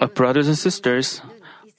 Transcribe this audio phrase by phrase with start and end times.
[0.00, 1.20] Uh, brothers and sisters,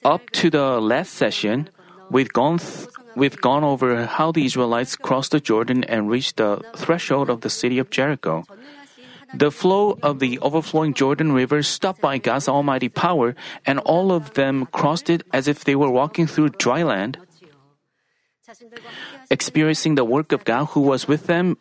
[0.04, 1.68] up to the last session,
[2.08, 6.62] we've gone th- we've gone over how the Israelites crossed the Jordan and reached the
[6.76, 8.46] threshold of the city of Jericho.
[9.34, 13.34] The flow of the overflowing Jordan River stopped by God's almighty power,
[13.66, 17.18] and all of them crossed it as if they were walking through dry land.
[19.30, 21.58] Experiencing the work of God who was with them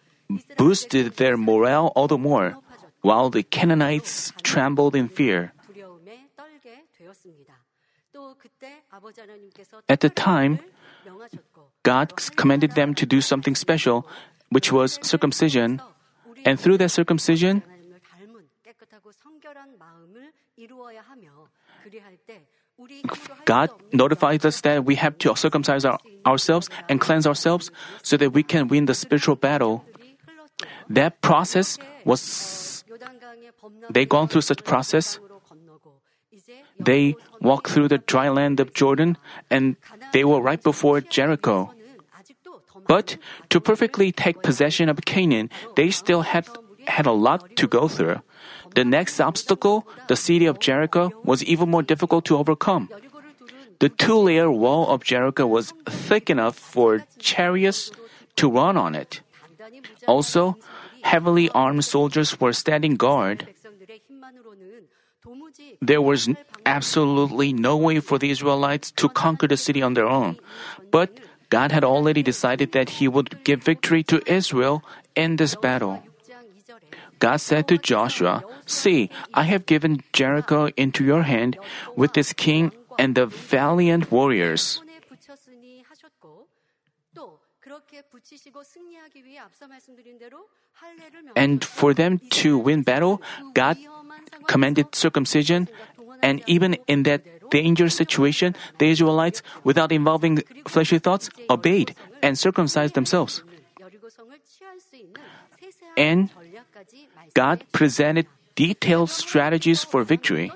[0.57, 2.57] boosted their morale all the more,
[3.05, 5.53] while the Canaanites trembled in fear.
[9.87, 10.57] At the time,
[11.83, 14.09] God commanded them to do something special,
[14.49, 15.81] which was circumcision,
[16.45, 17.61] and through that circumcision,
[23.45, 27.69] God notified us that we have to circumcise our, ourselves and cleanse ourselves
[28.01, 29.85] so that we can win the spiritual battle.
[30.89, 32.74] That process was,
[33.89, 35.19] they gone through such process.
[36.79, 39.17] They walked through the dry land of Jordan
[39.49, 39.75] and
[40.13, 41.71] they were right before Jericho.
[42.87, 43.17] But
[43.49, 46.47] to perfectly take possession of Canaan, they still had,
[46.87, 48.21] had a lot to go through.
[48.75, 52.89] The next obstacle, the city of Jericho, was even more difficult to overcome.
[53.79, 57.91] The two layer wall of Jericho was thick enough for chariots
[58.35, 59.21] to run on it.
[60.07, 60.57] Also,
[61.05, 63.45] heavily armed soldiers were standing guard.
[65.81, 66.29] There was
[66.65, 70.37] absolutely no way for the Israelites to conquer the city on their own.
[70.89, 71.13] But
[71.49, 74.81] God had already decided that He would give victory to Israel
[75.15, 76.01] in this battle.
[77.19, 81.57] God said to Joshua, See, I have given Jericho into your hand
[81.95, 84.81] with its king and the valiant warriors.
[91.35, 93.21] And for them to win battle,
[93.53, 93.77] God
[94.47, 95.69] commanded circumcision,
[96.21, 102.93] and even in that dangerous situation, the Israelites, without involving fleshly thoughts, obeyed and circumcised
[102.95, 103.43] themselves.
[105.97, 106.29] And
[107.33, 110.51] God presented detailed strategies for victory.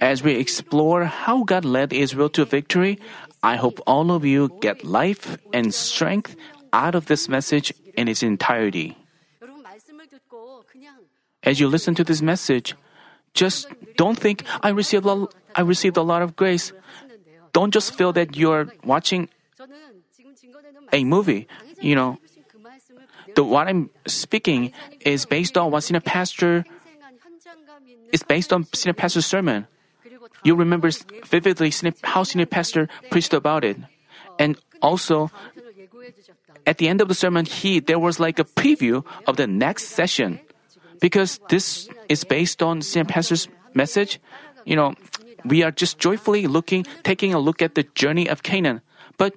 [0.00, 3.00] As we explore how God led Israel to victory,
[3.42, 6.36] I hope all of you get life and strength
[6.72, 8.96] out of this message in its entirety.
[11.42, 12.74] As you listen to this message,
[13.34, 16.72] just don't think I received a, I received a lot of grace.
[17.52, 19.28] Don't just feel that you're watching
[20.92, 21.46] a movie.
[21.80, 22.18] You know,
[23.34, 26.64] the what I'm speaking is based on what senior pastor
[28.12, 29.66] is based on senior pastor's sermon.
[30.46, 30.94] You remember
[31.26, 31.74] vividly
[32.06, 33.82] how senior pastor preached about it,
[34.38, 35.34] and also
[36.62, 39.90] at the end of the sermon, he there was like a preview of the next
[39.90, 40.38] session,
[41.02, 44.22] because this is based on senior pastor's message.
[44.62, 44.94] You know,
[45.44, 48.82] we are just joyfully looking, taking a look at the journey of Canaan,
[49.18, 49.34] but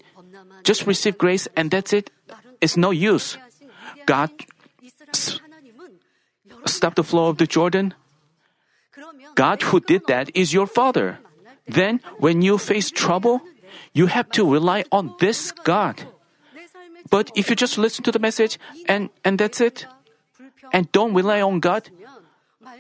[0.61, 2.13] just receive grace and that's it.
[2.61, 3.37] It's no use.
[4.05, 4.29] God
[6.65, 7.93] stopped the flow of the Jordan.
[9.35, 11.19] God who did that is your Father.
[11.67, 13.41] Then, when you face trouble,
[13.93, 16.03] you have to rely on this God.
[17.09, 19.85] But if you just listen to the message and, and that's it,
[20.73, 21.89] and don't rely on God,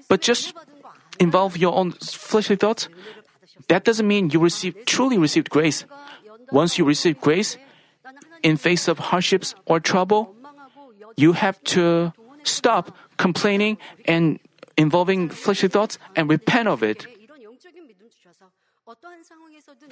[0.07, 0.53] but just
[1.19, 2.89] involve your own fleshly thoughts,
[3.67, 5.85] that doesn't mean you receive truly received grace.
[6.51, 7.57] Once you receive grace,
[8.43, 10.35] in face of hardships or trouble,
[11.17, 14.39] you have to stop complaining and
[14.79, 17.05] involving fleshly thoughts and repent of it.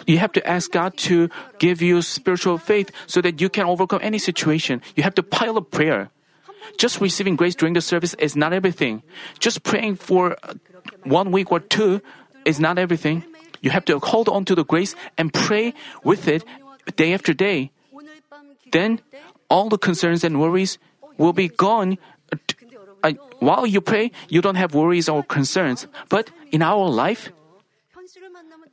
[0.08, 4.00] You have to ask God to give you spiritual faith so that you can overcome
[4.02, 4.82] any situation.
[4.96, 6.10] You have to pile up prayer.
[6.80, 9.04] Just receiving grace during the service is not everything.
[9.38, 10.38] Just praying for
[11.04, 12.02] one week or two
[12.46, 13.24] is not everything.
[13.62, 16.44] You have to hold on to the grace and pray with it
[16.96, 17.72] day after day.
[18.72, 19.02] Then
[19.50, 20.80] all the concerns and worries
[21.18, 21.98] will be gone.
[23.08, 25.88] Uh, while you pray, you don't have worries or concerns.
[26.10, 27.32] But in our life,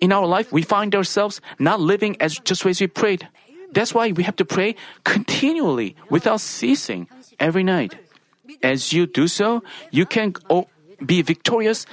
[0.00, 3.28] in our life, we find ourselves not living as just as we prayed.
[3.72, 7.94] That's why we have to pray continually without ceasing every night.
[8.62, 10.34] As you do so, you can
[11.04, 11.86] be victorious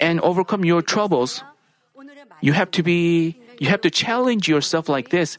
[0.00, 1.44] and overcome your troubles.
[2.40, 5.38] You have to be, you have to challenge yourself like this.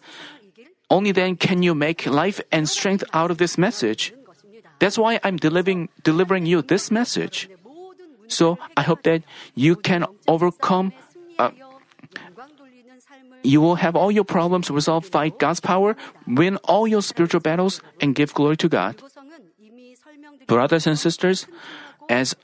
[0.90, 4.14] Only then can you make life and strength out of this message.
[4.84, 7.48] That's why I'm delivering, delivering you this message.
[8.28, 9.24] So I hope that
[9.56, 10.92] you can overcome,
[11.40, 11.56] uh,
[13.48, 15.96] you will have all your problems resolved by God's power,
[16.28, 19.00] win all your spiritual battles, and give glory to God.
[20.48, 21.48] Brothers and sisters,
[22.10, 22.36] as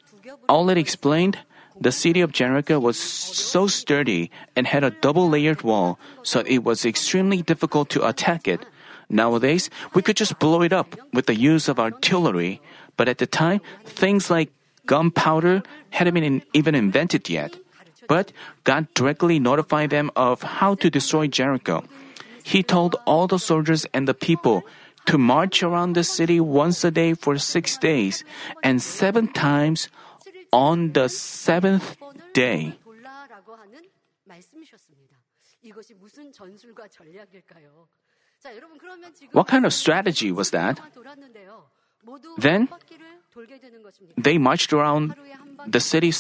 [0.48, 1.44] already explained,
[1.80, 6.68] The city of Jericho was so sturdy and had a double layered wall, so it
[6.68, 8.68] was extremely difficult to attack it.
[9.09, 12.61] Nowadays, we could just blow it up with the use of artillery,
[12.97, 14.51] but at the time, things like
[14.87, 17.57] gunpowder hadn't been even invented yet.
[18.09, 18.33] But
[18.65, 21.85] God directly notified them of how to destroy Jericho.
[22.43, 24.63] He told all the soldiers and the people
[25.07, 28.25] to march around the city once a day for six days
[28.63, 29.89] and seven times
[30.53, 31.97] on the seventh
[32.33, 32.79] day.
[32.85, 33.83] 돌라라고 하는
[34.25, 35.17] 말씀이셨습니다.
[35.63, 37.89] 이것이 무슨 전술과 전략일까요?
[39.32, 40.80] What kind of strategy was that?
[42.38, 42.70] Then
[44.18, 45.16] they marched around
[45.68, 46.12] the city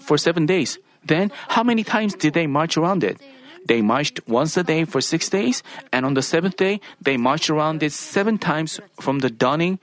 [0.00, 0.78] for seven days.
[1.04, 3.20] Then how many times did they march around it?
[3.66, 5.62] They marched once a day for six days,
[5.92, 9.78] and on the seventh day, they marched around it seven times from the dawning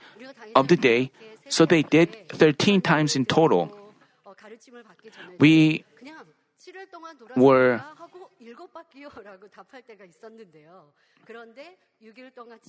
[0.54, 1.10] of the day,
[1.48, 3.70] so they did 13 times in total.
[5.38, 5.84] We
[7.36, 7.80] were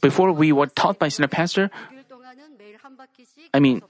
[0.01, 1.69] before we were taught by senior pastor.
[3.54, 3.81] I mean,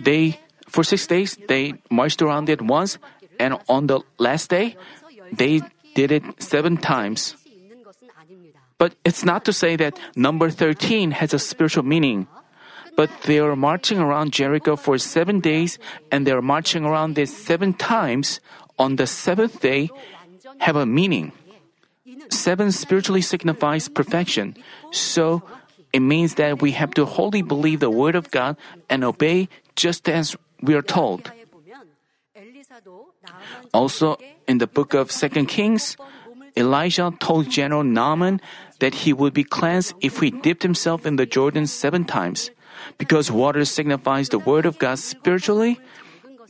[0.00, 2.98] they for six days they marched around it once,
[3.38, 4.76] and on the last day
[5.32, 5.62] they
[5.94, 7.36] did it seven times.
[8.78, 12.26] But it's not to say that number 13 has a spiritual meaning.
[12.96, 15.78] But they are marching around Jericho for seven days,
[16.10, 18.40] and they are marching around it seven times
[18.80, 19.92] on the seventh day
[20.64, 21.32] have a meaning.
[22.32, 24.56] Seven spiritually signifies perfection.
[24.90, 25.44] So
[25.92, 28.56] it means that we have to wholly believe the word of God
[28.88, 31.30] and obey just as we are told.
[33.74, 34.16] Also,
[34.48, 35.96] in the book of Second Kings,
[36.56, 38.40] Elijah told General Naaman
[38.80, 42.50] that he would be cleansed if he dipped himself in the Jordan seven times.
[42.96, 45.78] Because water signifies the word of God spiritually,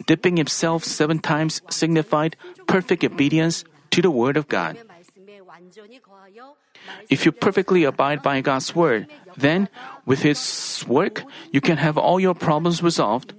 [0.06, 2.36] dipping himself seven times signified
[2.66, 4.78] perfect obedience to the Word of God.
[7.08, 9.06] If you perfectly abide by God's Word,
[9.36, 9.68] then
[10.06, 13.34] with His work, you can have all your problems resolved.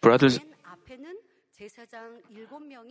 [0.00, 0.38] Brothers,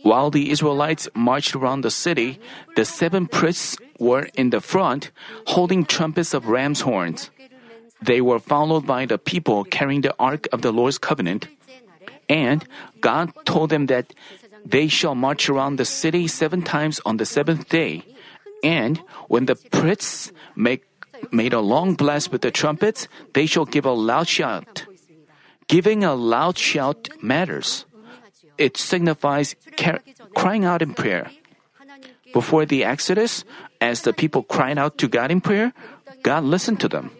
[0.02, 2.40] while the Israelites marched around the city,
[2.74, 5.12] the seven priests were in the front,
[5.46, 7.30] holding trumpets of ram's horns.
[8.06, 11.50] They were followed by the people carrying the ark of the Lord's covenant.
[12.30, 12.62] And
[13.02, 14.14] God told them that
[14.64, 18.06] they shall march around the city seven times on the seventh day.
[18.62, 20.86] And when the priests make,
[21.30, 24.86] made a long blast with the trumpets, they shall give a loud shout.
[25.66, 27.86] Giving a loud shout matters.
[28.58, 30.02] It signifies car-
[30.34, 31.30] crying out in prayer.
[32.32, 33.44] Before the Exodus,
[33.80, 35.74] as the people cried out to God in prayer,
[36.22, 37.10] God listened to them.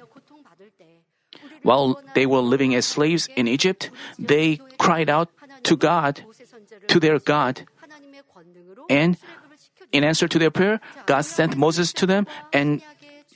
[1.66, 3.90] While they were living as slaves in Egypt,
[4.22, 5.34] they cried out
[5.66, 6.22] to God,
[6.86, 7.66] to their God.
[8.88, 9.18] And
[9.90, 10.78] in answer to their prayer,
[11.10, 12.86] God sent Moses to them and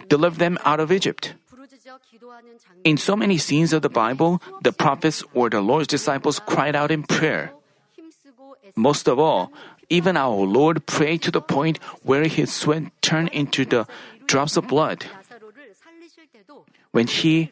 [0.06, 1.35] delivered them out of Egypt.
[2.87, 6.94] In so many scenes of the Bible, the prophets or the Lord's disciples cried out
[6.94, 7.50] in prayer.
[8.79, 9.50] Most of all,
[9.91, 13.91] even our Lord prayed to the point where his sweat turned into the
[14.31, 15.11] drops of blood.
[16.94, 17.50] When he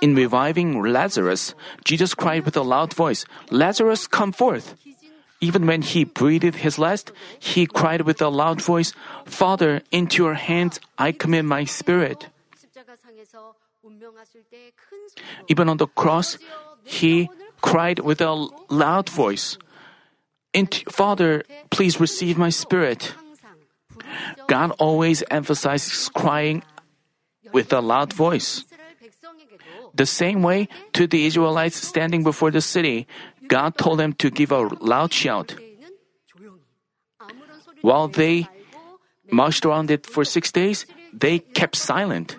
[0.00, 1.54] in reviving Lazarus,
[1.84, 4.74] Jesus cried with a loud voice, Lazarus, come forth!
[5.40, 8.92] Even when he breathed his last, he cried with a loud voice,
[9.24, 12.26] Father, into your hands I commit my spirit.
[15.48, 16.38] Even on the cross,
[16.84, 17.30] he
[17.60, 18.34] cried with a
[18.68, 19.58] loud voice,
[20.90, 23.14] Father, please receive my spirit.
[24.48, 26.62] God always emphasizes crying
[27.52, 28.64] with a loud voice.
[29.94, 33.06] The same way, to the Israelites standing before the city,
[33.48, 35.54] God told them to give a loud shout.
[37.80, 38.48] While they
[39.30, 42.36] marched around it for six days, they kept silent.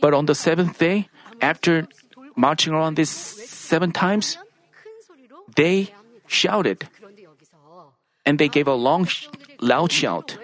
[0.00, 1.08] But on the seventh day,
[1.40, 1.88] after
[2.36, 4.38] marching around this seven times,
[5.56, 5.92] they
[6.26, 6.88] shouted
[8.24, 9.08] and they gave a long,
[9.60, 10.36] loud shout.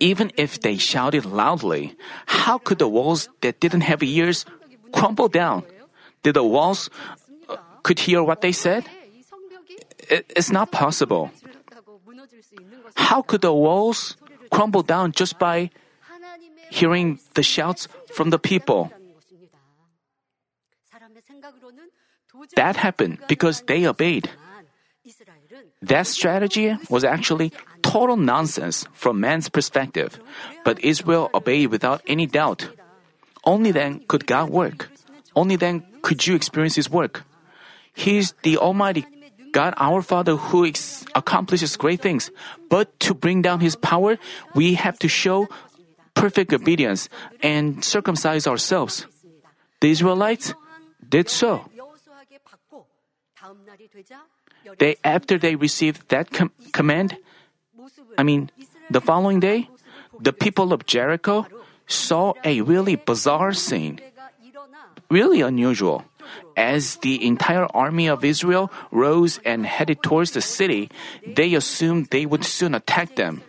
[0.00, 1.94] Even if they shouted loudly,
[2.26, 4.44] how could the walls that didn't have ears
[4.92, 5.62] crumble down?
[6.22, 6.88] Did the walls
[7.48, 8.84] uh, could hear what they said?
[10.08, 11.30] It, it's not possible.
[12.96, 14.16] How could the walls
[14.50, 15.70] crumble down just by
[16.70, 18.90] hearing the shouts from the people?
[22.56, 24.30] That happened because they obeyed.
[25.82, 27.52] That strategy was actually
[27.90, 30.20] total nonsense from man's perspective,
[30.64, 32.70] but Israel obeyed without any doubt.
[33.42, 34.90] Only then could God work.
[35.34, 37.26] Only then could you experience His work.
[37.92, 39.04] He is the Almighty
[39.50, 42.30] God our Father who ex- accomplishes great things,
[42.70, 44.14] but to bring down His power,
[44.54, 45.50] we have to show
[46.14, 47.08] perfect obedience
[47.42, 49.06] and circumcise ourselves.
[49.80, 50.54] The Israelites
[51.02, 51.66] did so.
[54.78, 57.16] They, after they received that com- command,
[58.18, 58.50] I mean,
[58.90, 59.68] the following day,
[60.20, 61.46] the people of Jericho
[61.86, 64.00] saw a really bizarre scene.
[65.10, 66.04] Really unusual.
[66.56, 70.90] As the entire army of Israel rose and headed towards the city,
[71.26, 73.42] they assumed they would soon attack them.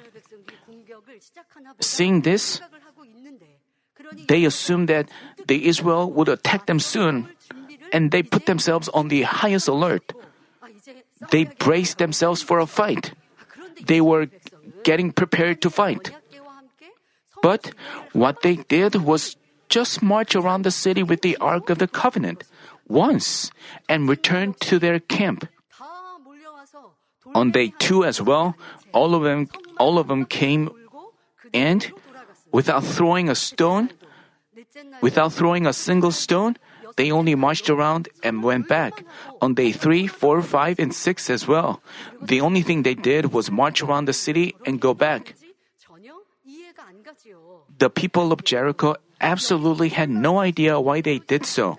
[1.79, 2.61] Seeing this,
[4.27, 5.09] they assumed that
[5.47, 7.29] the Israel would attack them soon,
[7.93, 10.13] and they put themselves on the highest alert.
[11.29, 13.13] They braced themselves for a fight.
[13.85, 14.27] They were
[14.83, 16.11] getting prepared to fight.
[17.41, 17.73] But
[18.13, 19.35] what they did was
[19.69, 22.43] just march around the city with the Ark of the Covenant
[22.87, 23.51] once
[23.87, 25.47] and return to their camp.
[27.33, 28.55] On day two as well,
[28.93, 29.47] all of them,
[29.79, 30.69] all of them came
[31.53, 31.91] and
[32.51, 33.91] without throwing a stone,
[35.01, 36.57] without throwing a single stone,
[36.97, 39.03] they only marched around and went back.
[39.41, 41.81] On day three, four, five, and 6 as well.
[42.21, 45.35] The only thing they did was march around the city and go back.
[47.77, 51.77] The people of Jericho absolutely had no idea why they did so.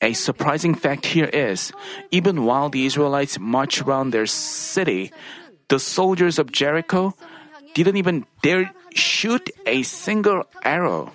[0.00, 1.72] A surprising fact here is
[2.10, 5.12] even while the Israelites marched around their city,
[5.68, 7.14] the soldiers of Jericho
[7.74, 11.12] didn't even dare shoot a single arrow.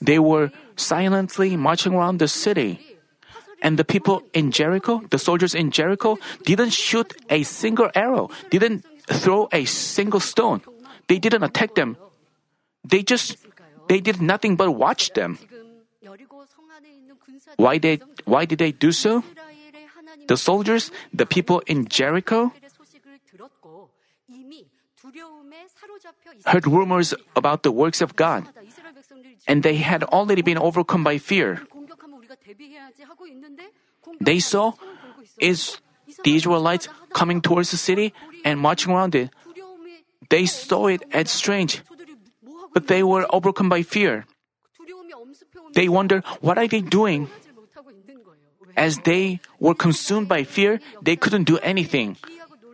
[0.00, 2.80] They were silently marching around the city.
[3.62, 8.84] And the people in Jericho, the soldiers in Jericho, didn't shoot a single arrow, didn't
[9.08, 10.60] throw a single stone.
[11.08, 11.96] They didn't attack them.
[12.84, 13.36] They just,
[13.88, 15.38] they did nothing but watch them.
[17.56, 19.24] Why did, why did they do so?
[20.28, 22.52] The soldiers, the people in Jericho,
[26.44, 28.46] heard rumors about the works of God,
[29.46, 31.62] and they had already been overcome by fear.
[34.20, 34.72] They saw
[35.38, 35.78] is
[36.22, 39.30] the Israelites coming towards the city and marching around it.
[40.30, 41.82] They saw it as strange,
[42.74, 44.26] but they were overcome by fear.
[45.74, 47.28] They wonder, what are they doing?
[48.76, 52.16] As they were consumed by fear, they couldn't do anything.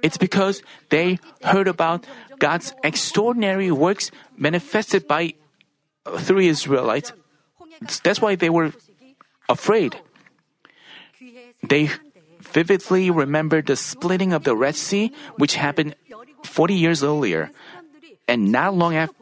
[0.02, 2.06] It's because they heard about
[2.38, 5.34] God's extraordinary works manifested by
[6.04, 7.12] uh, three Israelites.
[8.02, 8.72] That's why they were
[9.48, 9.94] afraid.
[11.62, 11.90] They
[12.40, 15.94] vividly remembered the splitting of the Red Sea, which happened
[16.44, 17.50] 40 years earlier.
[18.26, 19.14] And not long after,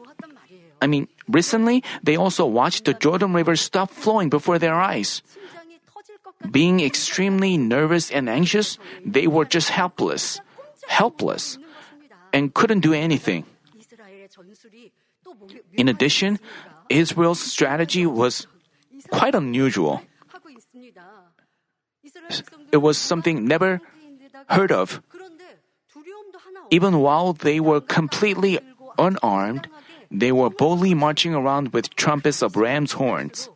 [0.81, 5.21] I mean, recently, they also watched the Jordan River stop flowing before their eyes.
[6.49, 10.41] Being extremely nervous and anxious, they were just helpless
[10.91, 11.57] helpless
[12.35, 13.47] and couldn't do anything.
[15.73, 16.39] In addition,
[16.89, 18.45] Israel's strategy was
[19.09, 20.03] quite unusual.
[22.71, 23.79] It was something never
[24.49, 25.01] heard of.
[26.69, 28.59] Even while they were completely
[28.97, 29.67] unarmed,
[30.11, 33.49] they were boldly marching around with trumpets of ram's horns.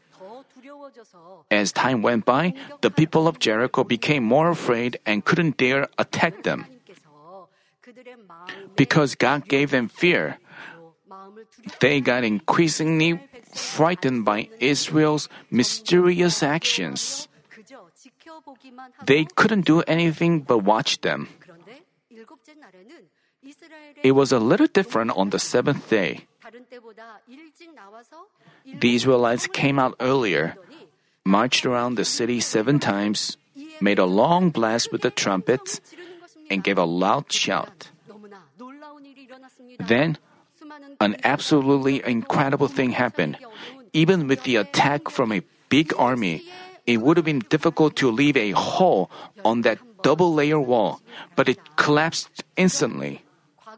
[1.51, 6.43] As time went by, the people of Jericho became more afraid and couldn't dare attack
[6.43, 6.65] them.
[8.75, 10.38] Because God gave them fear,
[11.79, 13.20] they got increasingly
[13.53, 17.27] frightened by Israel's mysterious actions.
[19.05, 21.29] They couldn't do anything but watch them.
[24.03, 26.25] It was a little different on the seventh day.
[28.65, 30.58] The Israelites came out earlier,
[31.25, 33.38] marched around the city seven times,
[33.82, 35.82] made a long blast with the trumpets,
[36.50, 37.89] and gave a loud shout.
[39.79, 40.17] Then,
[41.00, 43.38] an absolutely incredible thing happened.
[43.94, 46.44] Even with the attack from a big army,
[46.86, 49.10] it would have been difficult to leave a hole
[49.44, 51.01] on that double layer wall,
[51.36, 53.24] but it collapsed instantly.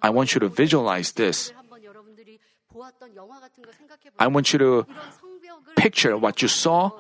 [0.01, 1.53] I want you to visualize this.
[4.19, 4.85] I want you to
[5.75, 6.91] picture what you saw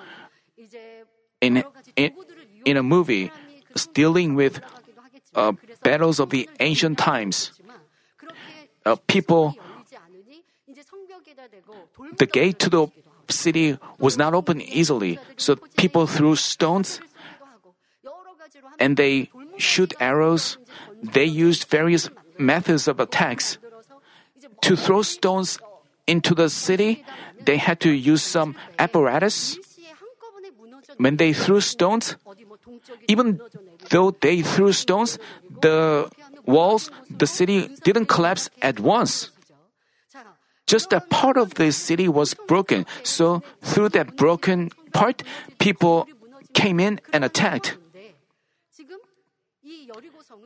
[1.41, 1.63] in,
[1.95, 2.13] in,
[2.65, 3.31] in a movie
[3.93, 4.61] dealing with
[5.35, 7.51] uh, battles of the ancient times
[8.87, 9.55] uh, people,
[12.17, 12.87] the gate to the
[13.27, 17.01] city was not open easily, so people threw stones
[18.79, 20.57] and they shoot arrows.
[21.03, 23.57] They used various methods of attacks.
[24.61, 25.59] To throw stones
[26.07, 27.03] into the city,
[27.43, 29.59] they had to use some apparatus.
[30.97, 32.15] When they threw stones,
[33.07, 33.39] even
[33.89, 35.19] though they threw stones,
[35.61, 36.09] the
[36.47, 39.31] walls, the city didn't collapse at once.
[40.65, 45.23] Just a part of the city was broken, so through that broken part,
[45.59, 46.07] people
[46.53, 47.77] came in and attacked.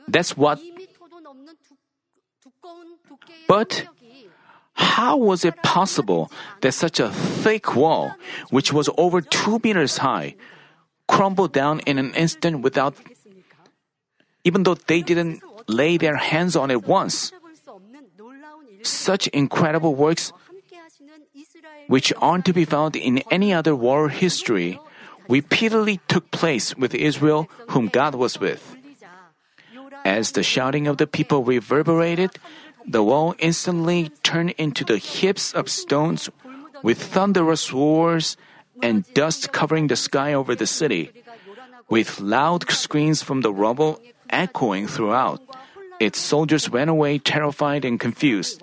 [0.06, 0.60] That's what.
[3.48, 3.86] But
[4.74, 6.30] how was it possible
[6.60, 8.14] that such a thick wall,
[8.50, 10.34] which was over two meters high,
[11.08, 12.94] crumbled down in an instant without,
[14.44, 17.32] even though they didn't lay their hands on it once.
[18.82, 20.32] Such incredible works,
[21.88, 24.78] which aren't to be found in any other war history,
[25.28, 28.76] repeatedly took place with Israel, whom God was with.
[30.04, 32.34] As the shouting of the people reverberated,
[32.86, 36.28] the wall instantly turned into the heaps of stones
[36.82, 38.36] with thunderous roars
[38.82, 41.12] and dust covering the sky over the city
[41.88, 45.40] with loud screams from the rubble echoing throughout.
[46.00, 48.62] Its soldiers ran away terrified and confused.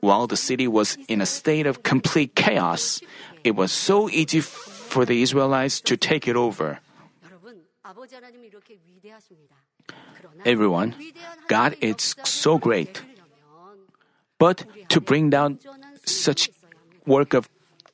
[0.00, 3.00] While the city was in a state of complete chaos,
[3.42, 6.78] it was so easy for the Israelites to take it over.
[10.44, 10.94] Everyone,
[11.48, 13.02] God is so great.
[14.38, 15.58] But to bring down
[16.04, 16.50] such
[17.06, 17.48] work of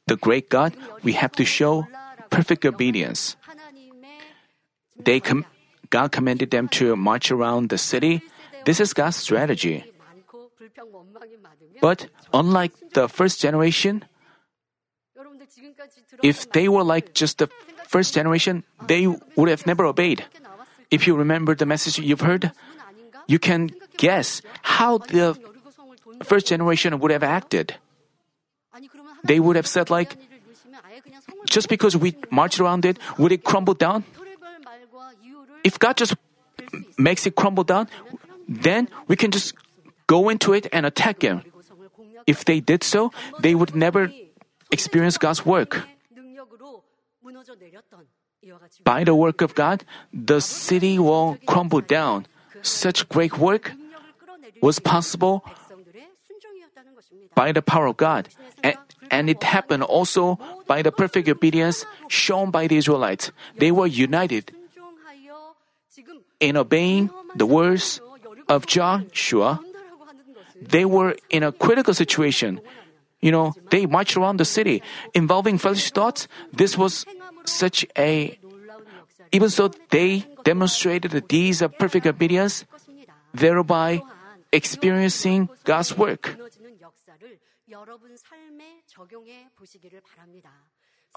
[0.06, 1.88] the great God, we have to show
[2.30, 3.36] perfect obedience
[4.98, 5.46] they com-
[5.90, 8.22] God commanded them to march around the city.
[8.64, 9.84] This is God's strategy.
[11.80, 14.04] But unlike the first generation,
[16.22, 17.48] if they were like just the
[17.86, 20.24] first generation, they would have never obeyed.
[20.90, 22.52] If you remember the message you've heard,
[23.26, 25.38] you can guess how the
[26.24, 27.76] first generation would have acted.
[29.24, 30.16] They would have said, like,
[31.46, 34.04] just because we marched around it, would it crumble down?
[35.64, 36.14] if God just
[36.98, 37.88] makes it crumble down,
[38.48, 39.54] then we can just
[40.06, 41.42] go into it and attack Him.
[42.26, 44.12] If they did so, they would never
[44.70, 45.86] experience God's work.
[48.84, 52.26] By the work of God, the city will crumble down.
[52.62, 53.72] Such great work
[54.62, 55.44] was possible
[57.34, 58.28] by the power of God,
[58.62, 58.76] and,
[59.10, 63.30] and it happened also by the perfect obedience shown by the Israelites.
[63.56, 64.52] They were united
[66.40, 68.00] in obeying the words
[68.48, 69.60] of Joshua,
[70.60, 72.60] they were in a critical situation.
[73.20, 74.82] You know, they marched around the city
[75.14, 76.28] involving foolish thoughts.
[76.52, 77.04] This was
[77.44, 78.38] such a.
[79.32, 82.64] Even so, they demonstrated the deeds of perfect obedience,
[83.34, 84.00] thereby
[84.52, 86.36] experiencing God's work.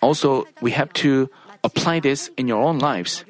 [0.01, 1.29] Also, we have to
[1.63, 3.23] apply this in your own lives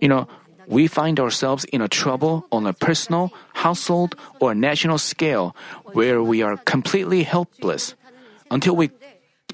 [0.00, 0.28] you know,
[0.66, 5.56] we find ourselves in a trouble on a personal, household, or national scale
[5.92, 7.94] where we are completely helpless.
[8.50, 8.90] Until we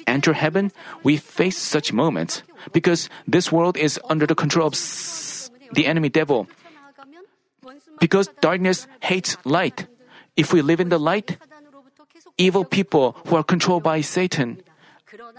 [0.06, 4.74] enter heaven, we face such moments because this world is under the control of
[5.72, 6.48] the enemy devil.
[8.00, 9.86] Because darkness hates light.
[10.36, 11.38] If we live in the light,
[12.36, 14.62] evil people who are controlled by Satan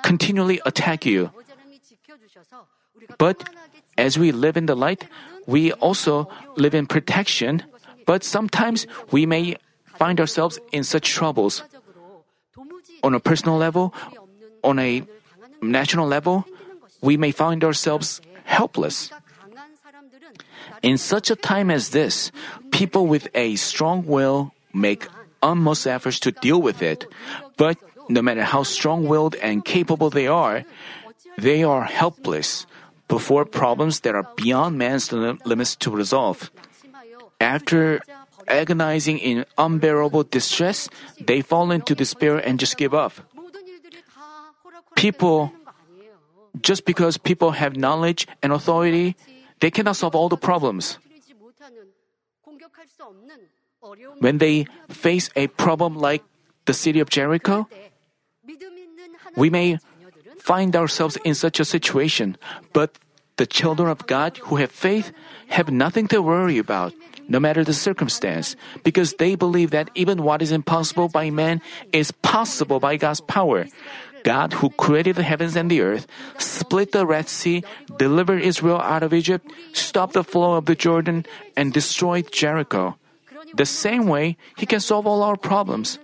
[0.04, 1.32] continually attack you.
[3.18, 3.44] But
[3.98, 5.08] as we live in the light,
[5.48, 6.28] we also
[6.58, 7.64] live in protection.
[8.06, 9.56] But sometimes we may
[9.98, 11.64] find ourselves in such troubles.
[13.04, 13.94] On a personal level,
[14.64, 15.04] on a
[15.62, 16.46] national level,
[17.02, 19.12] we may find ourselves helpless.
[20.82, 22.32] In such a time as this,
[22.72, 25.08] people with a strong will make
[25.42, 27.06] utmost efforts to deal with it.
[27.58, 27.78] But
[28.10, 30.66] no matter how strong willed and capable they are,
[31.38, 32.66] they are helpless
[33.08, 36.52] before problems that are beyond man's limits to resolve.
[37.40, 38.02] After
[38.48, 40.90] agonizing in unbearable distress,
[41.20, 43.14] they fall into despair and just give up.
[44.96, 45.52] People,
[46.62, 49.16] just because people have knowledge and authority,
[49.60, 50.98] they cannot solve all the problems.
[54.20, 56.24] When they face a problem like
[56.66, 57.68] the city of Jericho,
[59.36, 59.78] we may
[60.46, 62.38] find ourselves in such a situation,
[62.70, 63.02] but
[63.42, 65.10] the children of God who have faith
[65.50, 66.94] have nothing to worry about,
[67.28, 68.56] no matter the circumstance,
[68.86, 73.66] because they believe that even what is impossible by man is possible by God's power.
[74.22, 76.06] God, who created the heavens and the earth,
[76.38, 77.66] split the Red Sea,
[77.98, 81.26] delivered Israel out of Egypt, stopped the flow of the Jordan,
[81.58, 82.98] and destroyed Jericho.
[83.54, 85.98] the same way, He can solve all our problems.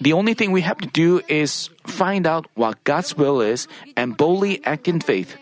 [0.00, 4.16] The only thing we have to do is find out what God's will is and
[4.16, 5.36] boldly act in faith.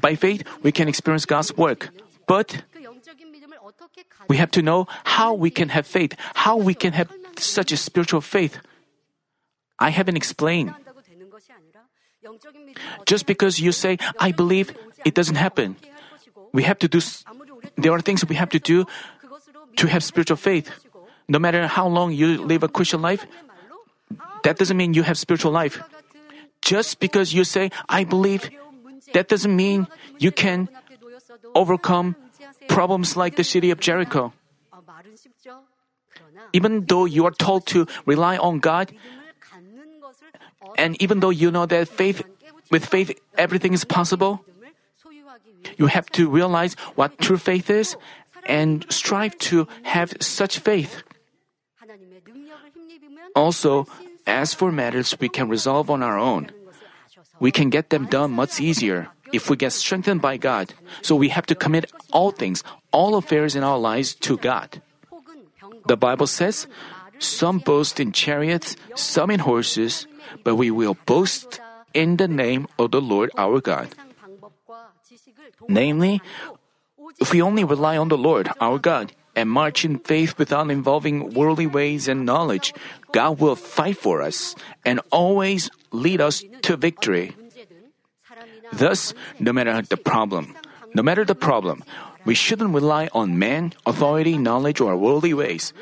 [0.00, 1.90] By faith, we can experience God's work,
[2.26, 2.62] but
[4.28, 7.76] we have to know how we can have faith, how we can have such a
[7.76, 8.58] spiritual faith.
[9.78, 10.72] I haven't explained.
[13.06, 15.76] Just because you say, I believe, it doesn't happen.
[16.52, 17.00] We have to do,
[17.76, 18.86] there are things we have to do
[19.76, 20.70] to have spiritual faith.
[21.28, 23.26] No matter how long you live a Christian life,
[24.42, 25.80] that doesn't mean you have spiritual life.
[26.62, 28.50] Just because you say, I believe,
[29.12, 29.86] that doesn't mean
[30.18, 30.68] you can
[31.54, 32.16] overcome
[32.68, 34.32] problems like the city of Jericho.
[36.52, 38.92] Even though you are told to rely on God,
[40.76, 42.22] and even though you know that faith,
[42.70, 44.44] with faith, everything is possible,
[45.76, 47.96] you have to realize what true faith is
[48.48, 51.04] and strive to have such faith.
[53.36, 53.86] Also,
[54.26, 56.50] as for matters we can resolve on our own,
[57.38, 60.74] we can get them done much easier if we get strengthened by God.
[61.02, 64.82] So we have to commit all things, all affairs in our lives to God.
[65.86, 66.66] The Bible says,
[67.18, 70.06] Some boast in chariots, some in horses,
[70.44, 71.60] but we will boast
[71.94, 73.94] in the name of the Lord our God.
[75.68, 76.20] Namely,
[77.18, 81.32] if we only rely on the Lord, our God, and march in faith without involving
[81.32, 82.74] worldly ways and knowledge,
[83.12, 87.32] God will fight for us and always lead us to victory.
[88.72, 90.54] Thus, no matter the problem,
[90.94, 91.82] no matter the problem,
[92.24, 95.72] we shouldn't rely on man, authority, knowledge, or worldly ways.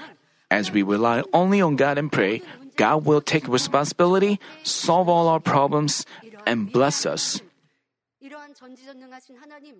[0.50, 2.42] As we rely only on God and pray,
[2.76, 6.06] God will take responsibility, solve all our problems,
[6.46, 7.40] and bless us.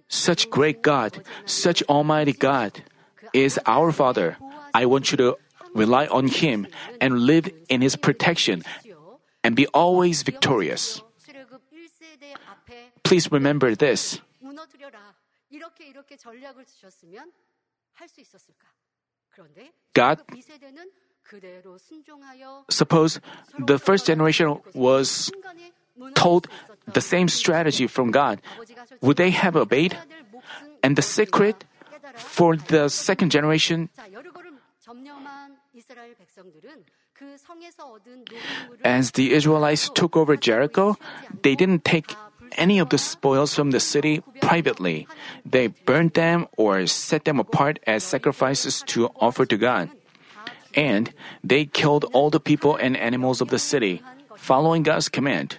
[0.08, 2.82] Such great God, such Almighty God
[3.32, 4.36] is our Father.
[4.74, 5.36] I want you to
[5.74, 6.66] rely on Him
[7.00, 8.62] and live in His protection
[9.42, 11.02] and be always victorious.
[13.02, 14.20] Please remember this.
[19.94, 20.20] God
[22.70, 23.20] Suppose
[23.58, 25.30] the first generation was
[26.14, 26.48] told
[26.92, 28.40] the same strategy from God,
[29.00, 29.96] would they have obeyed?
[30.82, 31.64] And the secret
[32.14, 33.88] for the second generation
[38.84, 40.96] as the Israelites took over Jericho,
[41.42, 42.14] they didn't take
[42.56, 45.08] any of the spoils from the city privately.
[45.44, 49.90] They burned them or set them apart as sacrifices to offer to God.
[50.76, 51.12] And
[51.42, 54.02] they killed all the people and animals of the city,
[54.36, 55.56] following God's command.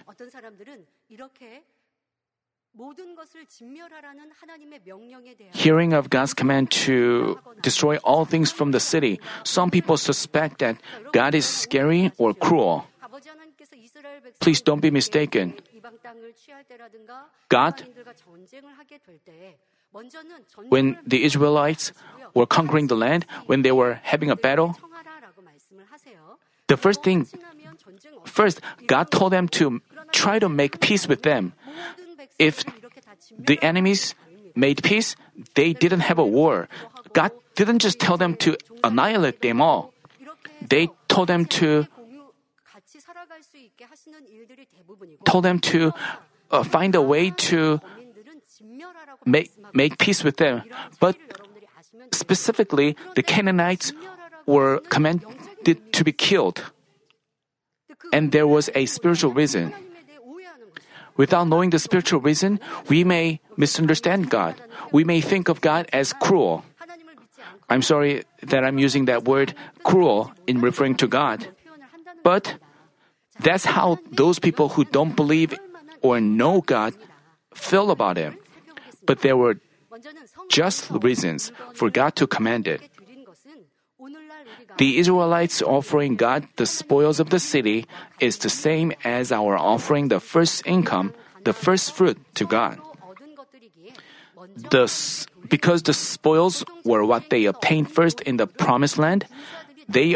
[5.52, 10.78] Hearing of God's command to destroy all things from the city, some people suspect that
[11.12, 12.86] God is scary or cruel.
[14.38, 15.54] Please don't be mistaken.
[17.48, 17.82] God
[20.68, 21.92] when the Israelites
[22.34, 24.76] were conquering the land, when they were having a battle,
[26.68, 27.26] the first thing,
[28.24, 29.80] first, God told them to
[30.12, 31.54] try to make peace with them.
[32.38, 32.62] If
[33.38, 34.14] the enemies
[34.54, 35.16] made peace,
[35.54, 36.68] they didn't have a war.
[37.12, 39.94] God didn't just tell them to annihilate them all.
[40.60, 41.86] They told them to
[45.24, 45.92] told them to
[46.50, 47.80] uh, find a way to
[49.24, 50.62] make, make peace with them.
[51.00, 51.16] But
[52.12, 53.92] specifically, the Canaanites
[54.46, 56.64] were commanded to be killed.
[58.12, 59.72] And there was a spiritual reason.
[61.16, 64.54] Without knowing the spiritual reason, we may misunderstand God.
[64.92, 66.64] We may think of God as cruel.
[67.68, 71.46] I'm sorry that I'm using that word cruel in referring to God.
[72.22, 72.56] But
[73.40, 75.58] that's how those people who don't believe
[76.00, 76.94] or know God
[77.52, 78.38] feel about Him.
[79.08, 79.56] But there were
[80.52, 82.84] just reasons for God to command it.
[84.76, 87.88] The Israelites offering God the spoils of the city
[88.20, 92.78] is the same as our offering the first income, the first fruit to God.
[94.70, 99.26] Thus, because the spoils were what they obtained first in the promised land,
[99.88, 100.14] they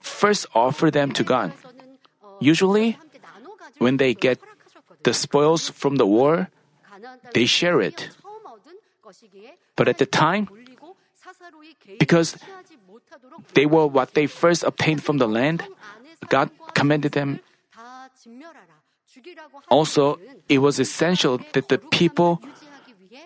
[0.00, 1.52] first offer them to God.
[2.40, 2.98] Usually,
[3.78, 4.40] when they get
[5.04, 6.50] the spoils from the war,
[7.34, 8.10] they share it.
[9.76, 10.48] But at the time,
[11.98, 12.36] because
[13.54, 15.64] they were what they first obtained from the land,
[16.28, 17.40] God commanded them.
[19.68, 22.40] Also, it was essential that the people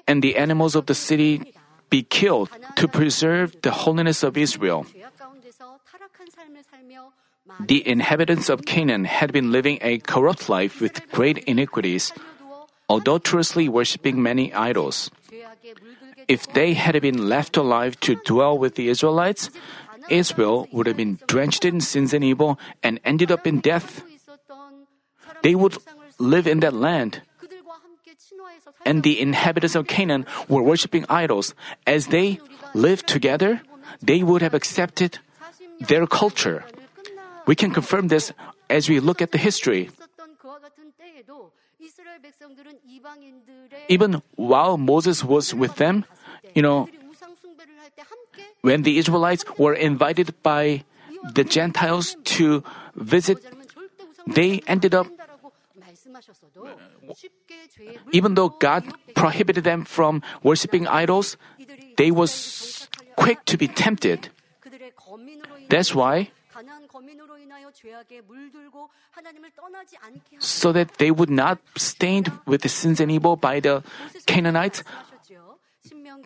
[0.06, 1.54] and the animals of the city
[1.90, 4.86] be killed to preserve the holiness of Israel.
[7.66, 12.12] The inhabitants of Canaan had been living a corrupt life with great iniquities,
[12.90, 15.10] adulterously worshipping many idols.
[16.28, 19.50] If they had been left alive to dwell with the Israelites,
[20.08, 24.02] Israel would have been drenched in sins and evil and ended up in death.
[25.42, 25.78] They would
[26.18, 27.22] live in that land.
[28.84, 31.54] And the inhabitants of Canaan were worshiping idols.
[31.86, 32.38] As they
[32.74, 33.62] lived together,
[34.02, 35.18] they would have accepted
[35.80, 36.64] their culture.
[37.46, 38.32] We can confirm this
[38.70, 39.90] as we look at the history.
[43.88, 46.04] Even while Moses was with them,
[46.54, 46.88] you know,
[48.62, 50.84] when the Israelites were invited by
[51.34, 52.62] the Gentiles to
[52.94, 53.44] visit,
[54.26, 55.06] they ended up,
[58.12, 61.36] even though God prohibited them from worshiping idols,
[61.96, 64.30] they was quick to be tempted.
[65.68, 66.30] That's why
[70.38, 73.82] so that they would not stained with sins and evil by the
[74.26, 74.82] Canaanites,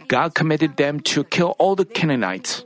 [0.09, 2.65] God commanded them to kill all the Canaanites.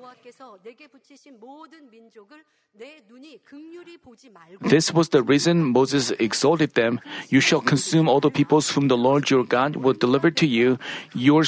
[4.61, 8.97] This was the reason Moses exhorted them You shall consume all the peoples whom the
[8.97, 10.79] Lord your God will deliver to you.
[11.15, 11.45] Your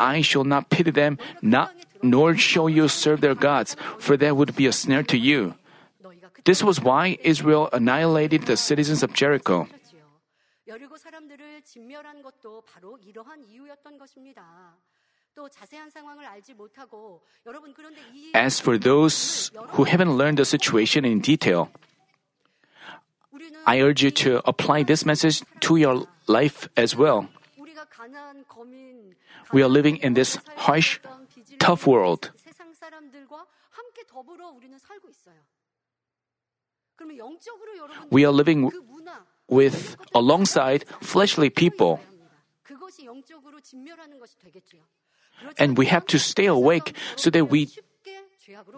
[0.00, 4.56] eye shall not pity them, not, nor shall you serve their gods, for that would
[4.56, 5.54] be a snare to you.
[6.41, 9.63] 너희가 그때 This was why Israel annihilated the citizens of Jericho.
[9.63, 10.05] 하셨지요.
[10.67, 14.75] 여리고 사람들을 진멸한 것도 바로 이러한 이유였던 것입니다.
[15.33, 20.45] 또 자세한 상황을 알지 못하고 여러분 그런데 이 As for those who haven't learned the
[20.45, 21.67] situation in detail,
[23.31, 27.27] 우리는 I urge you to apply this message to your life as well.
[27.57, 29.15] 우리가 가난한 거민
[29.53, 30.99] We are living in this harsh,
[31.59, 32.31] tough world.
[38.10, 38.70] We are living
[39.48, 42.00] with alongside fleshly people.
[45.58, 47.68] And we have to stay awake so that we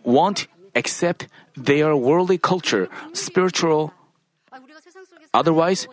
[0.03, 3.93] won't accept their worldly culture, spiritual.
[5.33, 5.87] Otherwise,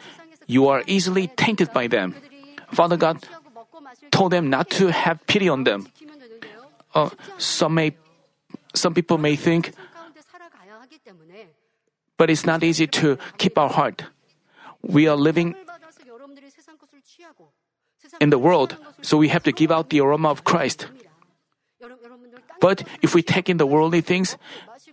[0.48, 2.16] you are easily tainted by them.
[2.72, 3.24] Father God
[4.12, 5.88] told them not to have pity on them.
[6.94, 7.96] Uh, some may,
[8.74, 9.72] some people may think
[12.22, 14.06] but it's not easy to keep our heart.
[14.86, 15.56] We are living
[18.22, 20.86] in the world, so we have to give out the aroma of Christ.
[22.62, 24.38] But if we take in the worldly things,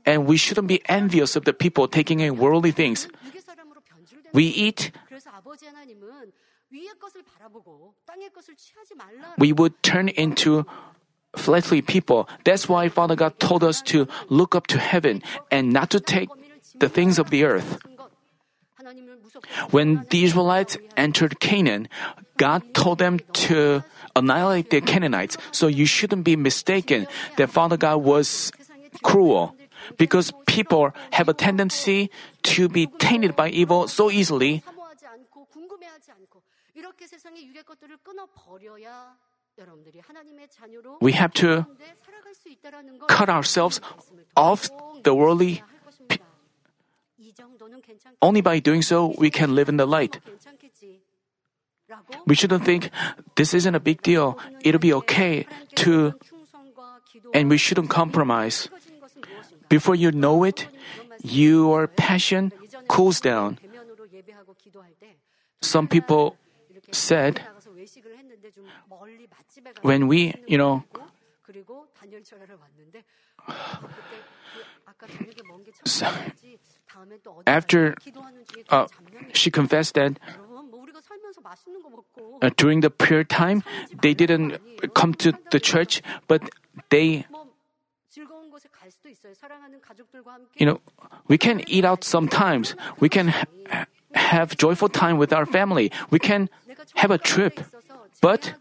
[0.06, 3.12] and we shouldn't be envious of the people taking in worldly things,
[4.32, 4.90] we eat,
[9.36, 10.64] we would turn into
[11.36, 12.26] fleshly people.
[12.48, 15.20] That's why Father God told us to look up to heaven
[15.52, 16.32] and not to take
[16.80, 17.78] the things of the earth.
[19.70, 21.88] When the Israelites entered Canaan,
[22.36, 23.82] God told them to
[24.14, 28.52] annihilate the Canaanites, so you shouldn't be mistaken that Father God was
[29.02, 29.54] cruel.
[29.96, 32.10] Because people have a tendency
[32.54, 34.62] to be tainted by evil so easily.
[41.00, 41.66] We have to
[43.08, 43.80] cut ourselves
[44.36, 44.70] off
[45.02, 45.62] the worldly
[48.22, 50.20] only by doing so, we can live in the light.
[52.26, 52.90] We shouldn't think
[53.37, 56.14] this isn't a big deal, it'll be okay to,
[57.33, 58.68] and we shouldn't compromise.
[59.68, 60.68] Before you know it,
[61.22, 62.52] your passion
[62.88, 63.59] cools down.
[65.61, 66.37] Some people
[66.92, 67.40] said,
[69.83, 70.85] when we, you know,
[77.46, 77.94] After
[78.70, 78.87] uh,
[79.32, 80.18] she confessed that
[82.42, 83.62] uh, during the prayer time,
[84.02, 84.58] they didn't
[84.94, 86.42] come to the church, but
[86.90, 87.24] they
[90.56, 90.80] you know,
[91.28, 92.74] we can eat out sometimes.
[92.98, 95.92] We can ha- have joyful time with our family.
[96.11, 96.48] We can
[96.94, 97.61] have a trip.
[98.20, 98.54] But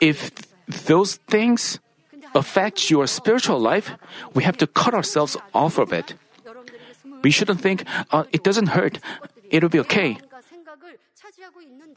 [0.00, 0.30] if
[0.68, 1.78] those things
[2.34, 3.92] affect your spiritual life,
[4.34, 6.14] we have to cut ourselves off of it.
[7.22, 8.98] We shouldn't think, uh, it doesn't hurt,
[9.50, 10.18] it'll be okay.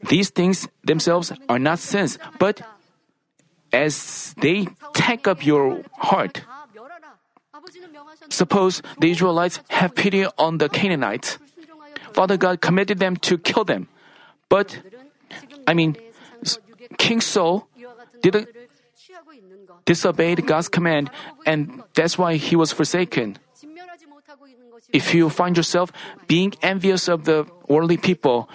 [0.08, 2.62] These things themselves are not sins, but
[3.72, 6.42] as they take up your heart.
[8.30, 11.38] Suppose the Israelites have pity on the Canaanites.
[12.12, 13.88] Father God commanded them to kill them.
[14.48, 14.80] But,
[15.66, 15.96] I mean,
[16.96, 17.68] King Saul
[18.22, 18.48] didn't
[19.84, 21.10] disobeyed God's command,
[21.46, 23.38] and that's why he was forsaken.
[24.92, 25.92] If you find yourself
[26.26, 28.48] being envious of the worldly people,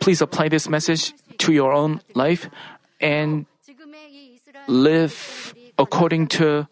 [0.00, 2.50] please apply this message to your own life
[3.00, 3.46] and
[4.68, 6.66] live according to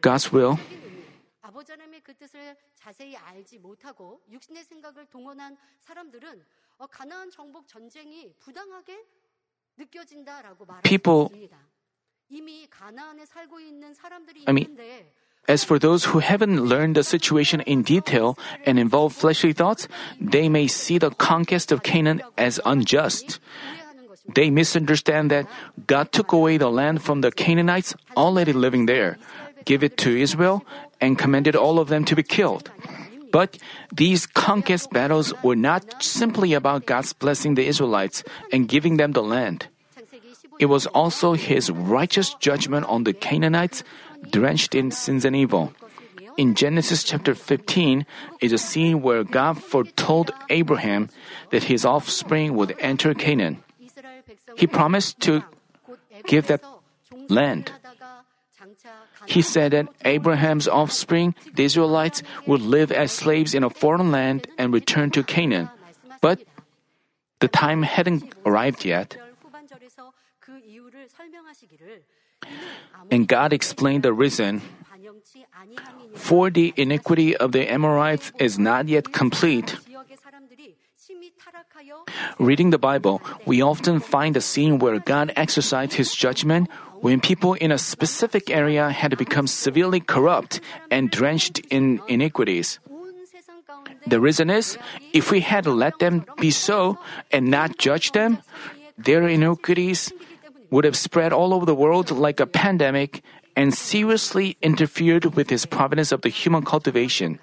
[0.00, 0.58] God's will
[10.82, 11.32] people,
[14.46, 14.78] I mean,
[15.48, 19.88] as for those who haven't learned the situation in detail and involve fleshly thoughts,
[20.20, 23.40] they may see the conquest of Canaan as unjust.
[24.34, 25.46] They misunderstand that
[25.86, 29.16] God took away the land from the Canaanites already living there,
[29.64, 30.66] gave it to Israel,
[31.00, 32.70] and commanded all of them to be killed.
[33.32, 33.58] But
[33.92, 39.22] these conquest battles were not simply about God's blessing the Israelites and giving them the
[39.22, 39.68] land.
[40.58, 43.84] It was also his righteous judgment on the Canaanites,
[44.30, 45.72] drenched in sins and evil.
[46.36, 48.06] In Genesis chapter 15
[48.40, 51.10] is a scene where God foretold Abraham
[51.50, 53.62] that his offspring would enter Canaan.
[54.56, 55.42] He promised to
[56.26, 56.62] give that
[57.28, 57.72] land.
[59.28, 64.48] He said that Abraham's offspring, the Israelites, would live as slaves in a foreign land
[64.56, 65.68] and return to Canaan.
[66.24, 66.48] But
[67.40, 69.20] the time hadn't arrived yet.
[73.10, 74.62] And God explained the reason.
[76.16, 79.76] For the iniquity of the Amorites is not yet complete.
[82.38, 86.68] Reading the Bible, we often find a scene where God exercised his judgment
[87.00, 92.78] when people in a specific area had become severely corrupt and drenched in iniquities.
[94.06, 94.78] The reason is,
[95.12, 96.98] if we had let them be so
[97.30, 98.38] and not judge them,
[98.96, 100.12] their iniquities
[100.70, 103.22] would have spread all over the world like a pandemic
[103.56, 107.38] and seriously interfered with his providence of the human cultivation.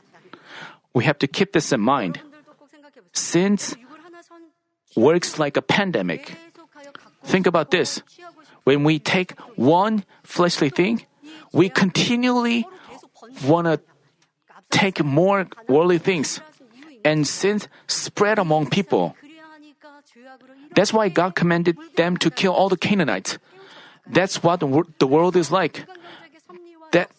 [0.94, 2.22] We have to keep this in mind.
[3.13, 3.76] Since
[4.96, 6.36] works like a pandemic.
[7.24, 8.02] Think about this.
[8.65, 11.06] When we take one fleshly thing,
[11.54, 12.65] we continually
[13.45, 13.80] want to
[14.71, 16.41] take more worldly things,
[17.06, 19.15] and sins spread among people.
[20.75, 23.38] That's why God commanded them to kill all the Canaanites.
[24.08, 25.86] That's what the world is like.
[26.91, 27.10] That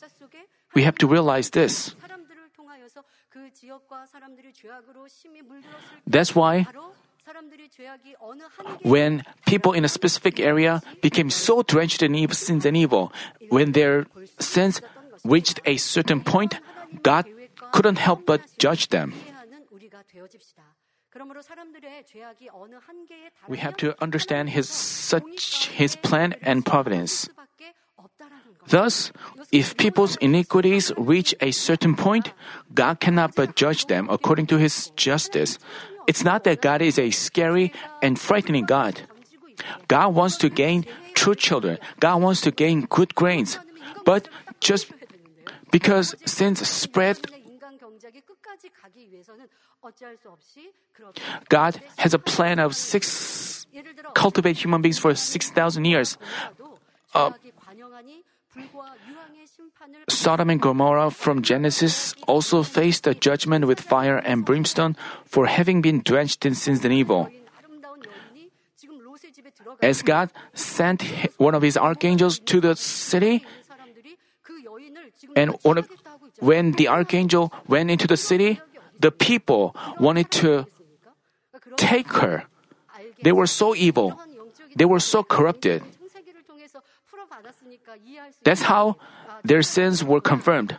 [0.75, 1.95] we have to realize this.
[6.07, 6.67] That's why
[8.83, 13.13] when people in a specific area became so drenched in evil, sins and evil,
[13.49, 14.07] when their
[14.39, 14.81] sins
[15.25, 16.61] reached a certain point,
[17.03, 17.27] God
[17.73, 19.13] couldn't help but judge them.
[23.49, 27.29] We have to understand his such his plan and providence.
[28.69, 29.13] Thus,
[29.53, 32.33] if people's iniquities reach a certain point,
[32.75, 35.59] God cannot but judge them according to his justice.
[36.07, 39.03] It's not that God is a scary and frightening God.
[39.89, 41.79] God wants to gain true children.
[42.01, 43.59] God wants to gain good grains.
[44.05, 44.29] But
[44.61, 44.93] just
[45.71, 47.19] because sins spread,
[51.49, 53.67] God has a plan of six
[54.15, 56.17] cultivate human beings for six thousand years.
[57.15, 57.33] Uh,
[60.09, 65.83] Sodom and Gomorrah from Genesis also faced a judgment with fire and brimstone for having
[65.83, 67.29] been drenched in sins and evil.
[69.83, 71.03] As God sent
[71.39, 73.45] one of his archangels to the city,
[75.35, 75.89] and of,
[76.41, 78.61] when the archangel went into the city,
[79.01, 80.67] the people wanted to
[81.77, 82.45] take her.
[83.23, 84.19] They were so evil,
[84.75, 85.83] they were so corrupted.
[88.45, 88.97] That's how
[89.45, 90.77] their sins were confirmed.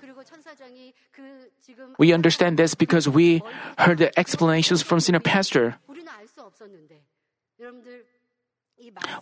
[1.97, 3.41] We understand this because we
[3.77, 5.75] heard the explanations from senior pastor.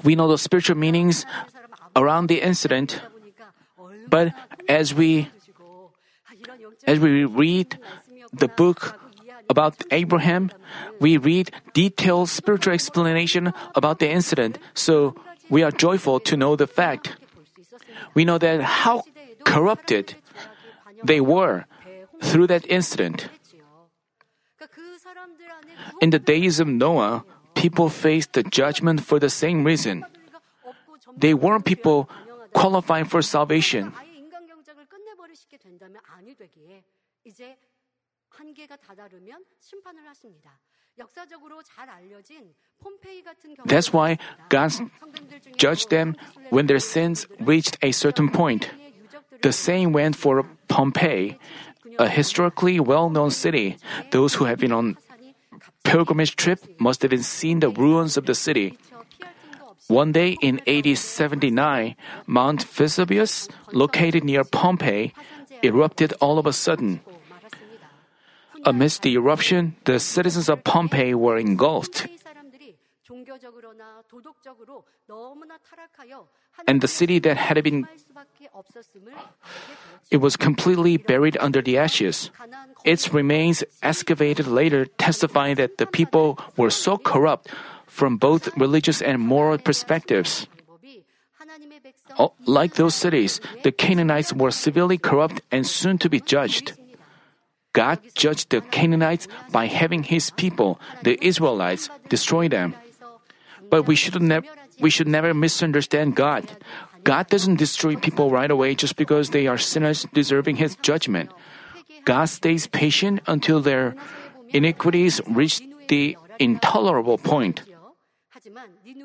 [0.03, 1.25] We know the spiritual meanings
[1.95, 3.01] around the incident,
[4.09, 4.33] but
[4.67, 5.29] as we
[6.85, 7.79] as we read
[8.33, 8.99] the book
[9.49, 10.51] about Abraham,
[10.99, 14.59] we read detailed spiritual explanation about the incident.
[14.73, 15.15] So
[15.49, 17.15] we are joyful to know the fact
[18.14, 19.02] We know that how
[19.44, 20.16] corrupted
[21.04, 21.64] they were
[22.20, 23.28] through that incident.
[24.56, 29.30] 그러니까 그 사람들 안에 In the days of Noah, people faced the judgment for the
[29.30, 30.02] same reason.
[30.62, 32.06] 없고 전부 They weren't people
[32.52, 33.92] qualifying for salvation.
[33.94, 36.84] 아예 인간 경작을 끝내버리시게 된다면 아니 되기에
[37.24, 37.56] 이제
[38.30, 40.58] 한계가 다다르면 심판을 하십니다.
[43.65, 44.17] That's why
[44.49, 44.71] God
[45.57, 46.15] judged them
[46.49, 48.69] when their sins reached a certain point.
[49.41, 51.37] The same went for Pompeii,
[51.99, 53.77] a historically well known city.
[54.11, 54.97] Those who have been on
[55.83, 58.77] pilgrimage trip must have seen the ruins of the city.
[59.87, 65.13] One day in AD 79, Mount Vesuvius, located near Pompeii,
[65.61, 67.01] erupted all of a sudden.
[68.65, 72.07] Amidst the eruption, the citizens of Pompeii were engulfed.
[76.67, 77.87] And the city that had been
[80.11, 82.31] it was completely buried under the ashes.
[82.83, 87.49] Its remains excavated later testifying that the people were so corrupt
[87.87, 90.47] from both religious and moral perspectives.
[92.17, 96.73] Oh, like those cities, the Canaanites were severely corrupt and soon to be judged.
[97.75, 102.73] God judged the Canaanites by having his people, the Israelites, destroy them.
[103.69, 104.47] But we should, nev-
[104.79, 106.47] we should never misunderstand God.
[107.03, 111.35] God doesn't destroy people right away just because they are sinners deserving his judgment.
[112.07, 113.95] God stays patient until their
[114.55, 115.59] iniquities reach
[115.91, 117.61] the intolerable point.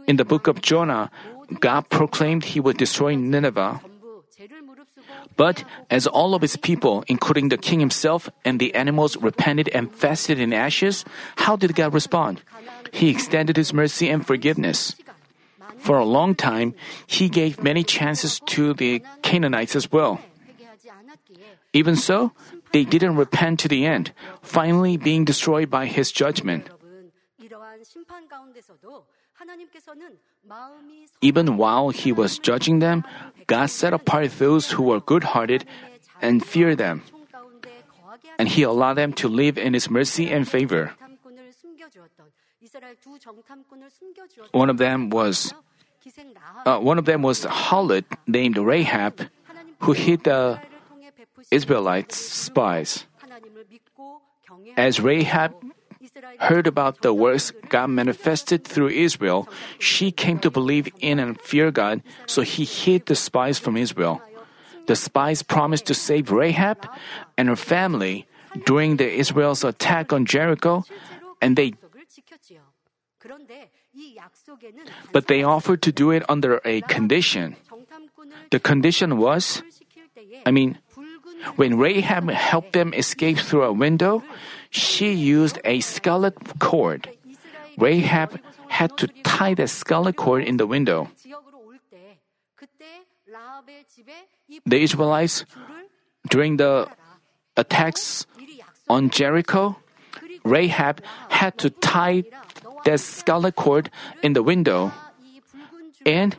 [0.07, 1.11] In the book of Jonah,
[1.59, 3.83] God proclaimed he would destroy Nineveh.
[5.37, 9.93] But as all of his people, including the king himself and the animals, repented and
[9.95, 11.05] fasted in ashes,
[11.37, 12.43] how did God respond?
[12.93, 14.97] He extended his mercy and forgiveness.
[15.79, 16.75] For a long time,
[17.07, 20.21] he gave many chances to the Canaanites as well.
[21.73, 22.33] Even so,
[22.73, 26.69] they didn't repent to the end, finally being destroyed by his judgment.
[31.21, 33.05] Even while he was judging them,
[33.47, 35.65] God set apart those who were good hearted
[36.21, 37.03] and feared them,
[38.39, 40.93] and he allowed them to live in his mercy and favor.
[44.53, 45.55] One of them was
[46.65, 47.51] uh, one of them was a
[48.27, 49.29] named Rahab,
[49.81, 50.61] who hid the
[51.51, 53.05] Israelites' spies.
[54.77, 55.53] As Rahab
[56.39, 59.49] heard about the works God manifested through Israel,
[59.79, 64.21] she came to believe in and fear God, so he hid the spies from Israel.
[64.87, 66.89] The spies promised to save Rahab
[67.39, 68.27] and her family
[68.67, 70.85] during the Israel's attack on Jericho,
[71.41, 71.75] and they
[75.13, 77.57] but they offered to do it under a condition.
[78.51, 79.63] The condition was
[80.47, 80.79] I mean,
[81.57, 84.23] when Rahab helped them escape through a window,
[84.71, 87.11] she used a scarlet cord.
[87.77, 91.11] Rahab had to tie the scarlet cord in the window.
[94.67, 95.45] The Israelites,
[96.29, 96.89] during the
[97.57, 98.27] attacks
[98.89, 99.77] on Jericho,
[100.45, 102.25] Rahab had to tie
[102.85, 103.91] the scarlet cord
[104.23, 104.93] in the window,
[106.07, 106.37] and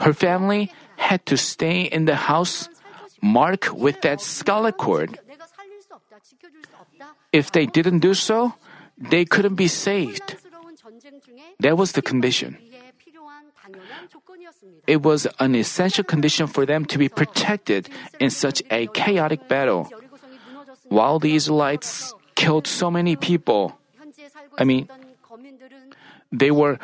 [0.00, 2.68] her family had to stay in the house
[3.22, 5.18] marked with that scarlet cord.
[7.32, 8.54] If they didn't do so,
[8.96, 10.36] they couldn't be saved.
[11.60, 12.56] That was the condition.
[14.86, 19.90] It was an essential condition for them to be protected in such a chaotic battle.
[20.88, 23.76] While the Israelites killed so many people,
[24.56, 24.88] I mean,
[26.32, 26.78] they were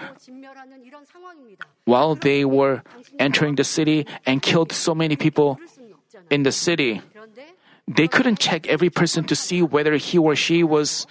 [1.84, 2.82] while they were
[3.18, 5.58] entering the city and killed so many people
[6.30, 7.00] in the city
[7.86, 11.06] they couldn't check every person to see whether he or she was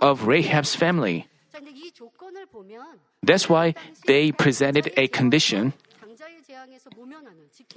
[0.00, 1.28] of Rahab's family.
[3.22, 3.74] That's why
[4.06, 5.72] they presented a condition.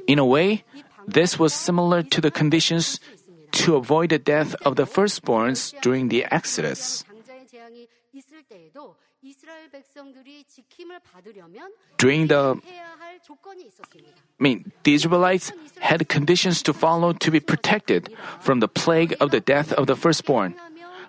[0.08, 0.64] In a way,
[1.08, 3.00] this was similar to the conditions
[3.52, 7.04] to avoid the death of the firstborns during the Exodus.
[11.98, 12.62] During the
[14.40, 19.32] I mean, the Israelites had conditions to follow to be protected from the plague of
[19.32, 20.56] the death of the firstborn.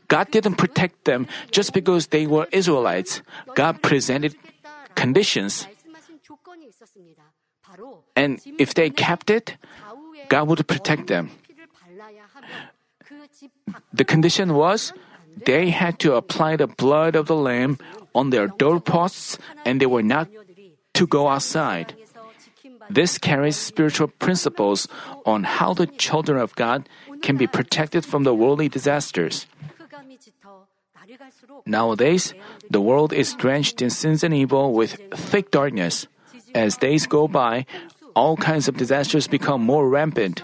[0.09, 3.23] God didn't protect them just because they were Israelites.
[3.55, 4.35] God presented
[4.97, 5.67] conditions.
[8.17, 9.57] And if they kept it,
[10.29, 11.31] God would protect them.
[13.93, 14.93] The condition was
[15.47, 17.79] they had to apply the blood of the lamb
[18.15, 20.29] on their doorposts and they were not
[20.95, 21.95] to go outside.
[22.91, 24.89] This carries spiritual principles
[25.25, 26.89] on how the children of God
[27.23, 29.47] can be protected from the worldly disasters.
[31.67, 32.35] Nowadays,
[32.69, 36.07] the world is drenched in sins and evil with thick darkness.
[36.55, 37.67] As days go by,
[38.15, 40.43] all kinds of disasters become more rampant.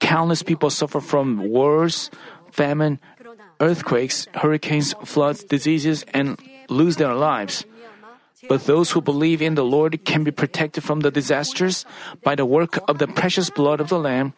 [0.00, 2.10] Countless people suffer from wars,
[2.50, 3.00] famine,
[3.60, 6.38] earthquakes, hurricanes, floods, diseases, and
[6.68, 7.64] lose their lives.
[8.48, 11.84] But those who believe in the Lord can be protected from the disasters
[12.22, 14.34] by the work of the precious blood of the Lamb.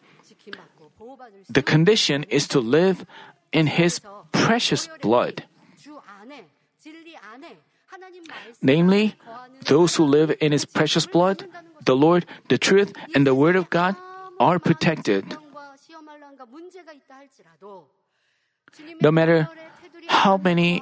[1.49, 3.05] The condition is to live
[3.51, 4.01] in His
[4.31, 5.43] precious blood.
[8.61, 9.15] Namely,
[9.65, 11.45] those who live in His precious blood,
[11.85, 13.95] the Lord, the truth, and the Word of God
[14.39, 15.37] are protected.
[19.01, 19.49] No matter
[20.07, 20.81] how many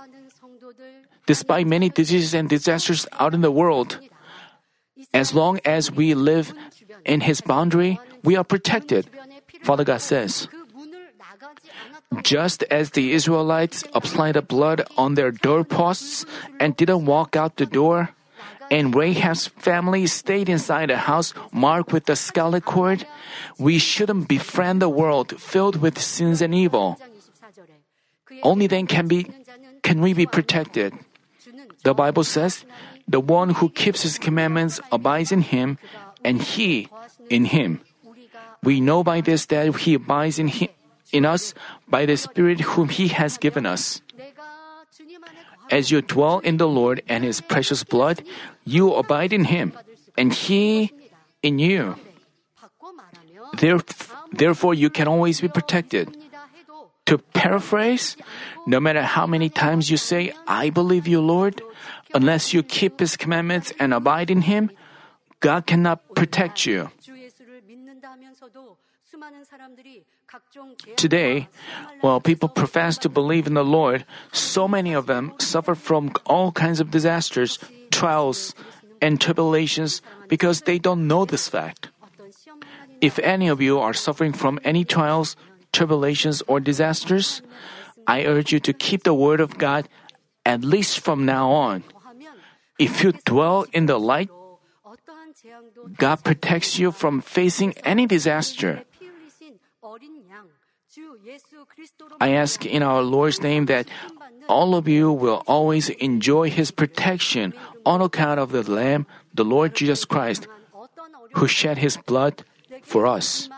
[1.25, 3.99] despite many diseases and disasters out in the world.
[5.13, 6.53] As long as we live
[7.05, 9.05] in His boundary, we are protected,
[9.61, 10.47] Father God says.
[12.23, 16.25] Just as the Israelites applied the blood on their doorposts
[16.59, 18.09] and didn't walk out the door,
[18.71, 23.05] and Rahab's family stayed inside a house marked with the scarlet cord,
[23.57, 26.97] we shouldn't befriend the world filled with sins and evil.
[28.41, 29.29] Only then can be
[29.89, 30.93] can we be protected?
[31.81, 32.61] The Bible says,
[33.09, 35.81] The one who keeps his commandments abides in him,
[36.21, 36.93] and he
[37.25, 37.81] in him.
[38.61, 40.69] We know by this that he abides in, him,
[41.09, 41.57] in us
[41.89, 44.05] by the Spirit whom he has given us.
[45.73, 48.21] As you dwell in the Lord and his precious blood,
[48.69, 49.73] you abide in him,
[50.13, 50.93] and he
[51.41, 51.97] in you.
[53.57, 56.13] Therefore, you can always be protected.
[57.09, 58.15] To paraphrase,
[58.67, 61.57] no matter how many times you say, I believe you, Lord,
[62.13, 64.69] unless you keep His commandments and abide in Him,
[65.41, 66.93] God cannot protect you.
[70.97, 71.47] Today,
[72.01, 76.51] while people profess to believe in the Lord, so many of them suffer from all
[76.51, 77.57] kinds of disasters,
[77.89, 78.53] trials,
[79.01, 81.89] and tribulations because they don't know this fact.
[83.01, 85.35] If any of you are suffering from any trials,
[85.71, 87.41] tribulations, or disasters,
[88.07, 89.87] I urge you to keep the Word of God
[90.45, 91.83] at least from now on.
[92.79, 94.29] If you dwell in the light,
[95.97, 98.83] God protects you from facing any disaster.
[102.19, 103.87] I ask in our Lord's name that
[104.47, 107.53] all of you will always enjoy His protection
[107.85, 110.47] on account of the Lamb, the Lord Jesus Christ,
[111.33, 112.43] who shed His blood
[112.81, 113.49] for us.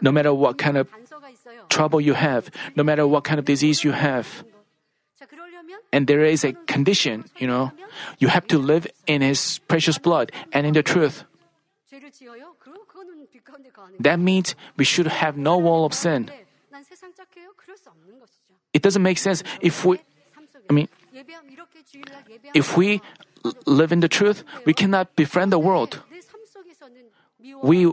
[0.00, 0.88] No matter what kind of
[1.68, 4.44] trouble you have, no matter what kind of disease you have,
[5.92, 7.72] and there is a condition, you know,
[8.18, 11.24] you have to live in His precious blood and in the truth.
[14.00, 16.30] That means we should have no wall of sin.
[18.72, 19.98] It doesn't make sense if we,
[20.68, 20.88] I mean,
[22.54, 23.00] if we
[23.66, 26.02] live in the truth, we cannot befriend the world
[27.62, 27.90] we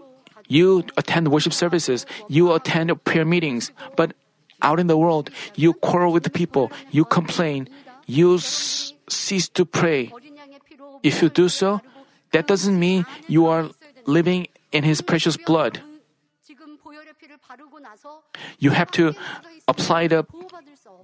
[0.47, 4.13] you attend worship services, you attend prayer meetings, but
[4.61, 7.67] out in the world, you quarrel with people, you complain,
[8.05, 10.11] you s- cease to pray.
[11.03, 11.81] If you do so,
[12.31, 13.69] that doesn't mean you are
[14.05, 15.81] living in His precious blood.
[18.59, 19.13] You have to
[19.67, 20.25] apply the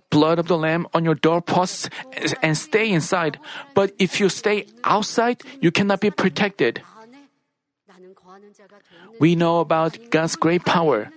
[0.09, 1.89] blood of the Lamb on your doorposts
[2.41, 3.39] and stay inside.
[3.73, 6.81] But if you stay outside, you cannot be protected.
[9.19, 11.09] We know about God's great power,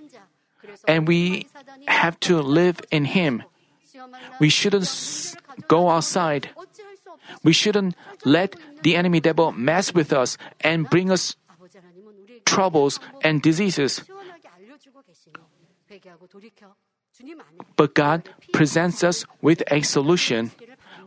[0.87, 1.47] and we
[1.87, 3.43] have to live in Him.
[4.39, 4.87] We shouldn't
[5.67, 6.49] go outside.
[7.43, 11.35] We shouldn't let the enemy devil mess with us and bring us
[12.45, 14.03] troubles and diseases.
[17.75, 20.51] But God presents us with a solution.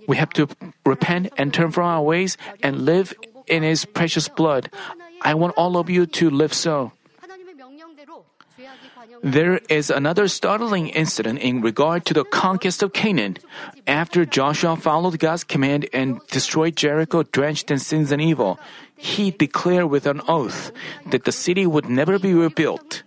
[0.06, 0.48] We have to
[0.86, 3.12] repent and turn from our ways and live
[3.46, 4.70] in His precious blood.
[5.22, 6.92] I want all of you to live so.
[9.22, 13.38] There is another startling incident in regard to the conquest of Canaan.
[13.86, 18.58] After Joshua followed God's command and destroyed Jericho drenched in sins and evil,
[18.96, 20.72] he declared with an oath
[21.06, 23.02] that the city would never be rebuilt.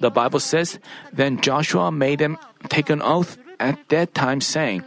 [0.00, 0.78] The Bible says,
[1.12, 2.38] Then Joshua made them
[2.68, 4.84] take an oath at that time, saying,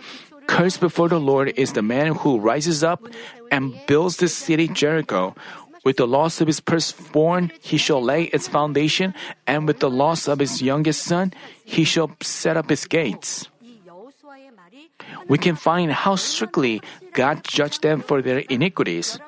[0.47, 3.05] Cursed before the Lord is the man who rises up
[3.51, 5.36] and builds this city Jericho,
[5.84, 9.14] with the loss of his firstborn, he shall lay its foundation,
[9.48, 13.48] and with the loss of his youngest son, he shall set up his gates.
[15.28, 16.82] We can find how strictly
[17.14, 19.20] God judged them for their iniquities.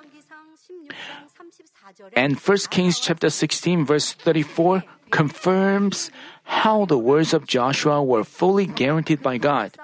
[2.16, 6.10] And 1 Kings chapter 16 verse 34 confirms
[6.44, 9.78] how the words of Joshua were fully guaranteed by God.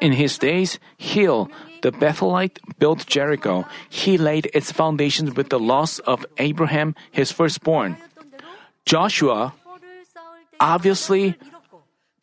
[0.00, 1.50] In his days, Hiel
[1.84, 3.68] the Bethelite, built Jericho.
[3.90, 7.96] He laid its foundations with the loss of Abiram, his firstborn.
[8.86, 9.52] Joshua
[10.58, 11.36] obviously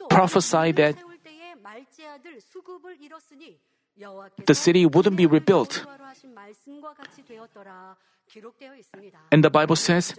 [0.10, 0.98] prophesied that
[4.48, 5.86] the city wouldn't be rebuilt.
[9.32, 10.18] And the Bible says,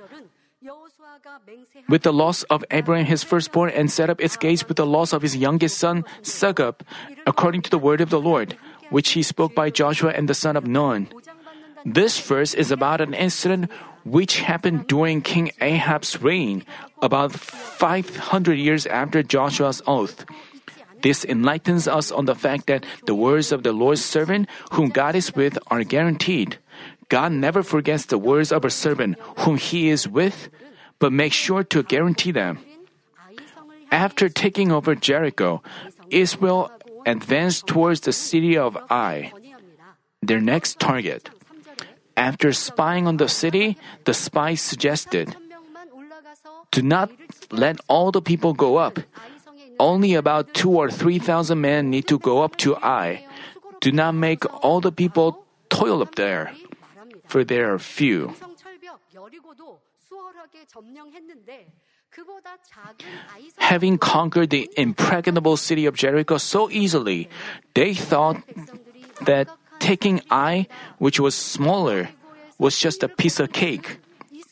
[1.88, 5.12] with the loss of Abiram his firstborn and set up its gates with the loss
[5.12, 6.80] of his youngest son Segub,
[7.26, 8.56] according to the word of the Lord,
[8.90, 11.08] which he spoke by Joshua and the son of Nun.
[11.84, 13.70] This verse is about an incident
[14.04, 16.64] which happened during King Ahab's reign,
[17.02, 20.24] about 500 years after Joshua's oath.
[21.02, 25.16] This enlightens us on the fact that the words of the Lord's servant, whom God
[25.16, 26.58] is with, are guaranteed.
[27.12, 30.48] God never forgets the words of a servant whom he is with,
[30.96, 32.56] but makes sure to guarantee them.
[33.92, 35.60] After taking over Jericho,
[36.08, 36.72] Israel
[37.04, 39.28] advanced towards the city of Ai,
[40.24, 41.28] their next target.
[42.16, 43.76] After spying on the city,
[44.08, 45.36] the spies suggested,
[46.72, 47.12] Do not
[47.52, 48.96] let all the people go up.
[49.76, 53.28] Only about two or three thousand men need to go up to Ai.
[53.84, 56.56] Do not make all the people toil up there,
[57.32, 58.36] for there are few.
[63.56, 67.32] Having conquered the impregnable city of Jericho so easily,
[67.72, 68.36] they thought
[69.24, 69.48] that
[69.80, 70.68] taking Ai,
[71.00, 72.12] which was smaller,
[72.60, 73.96] was just a piece of cake.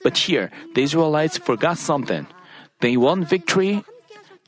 [0.01, 2.25] But here, the Israelites forgot something.
[2.81, 3.85] They won victory.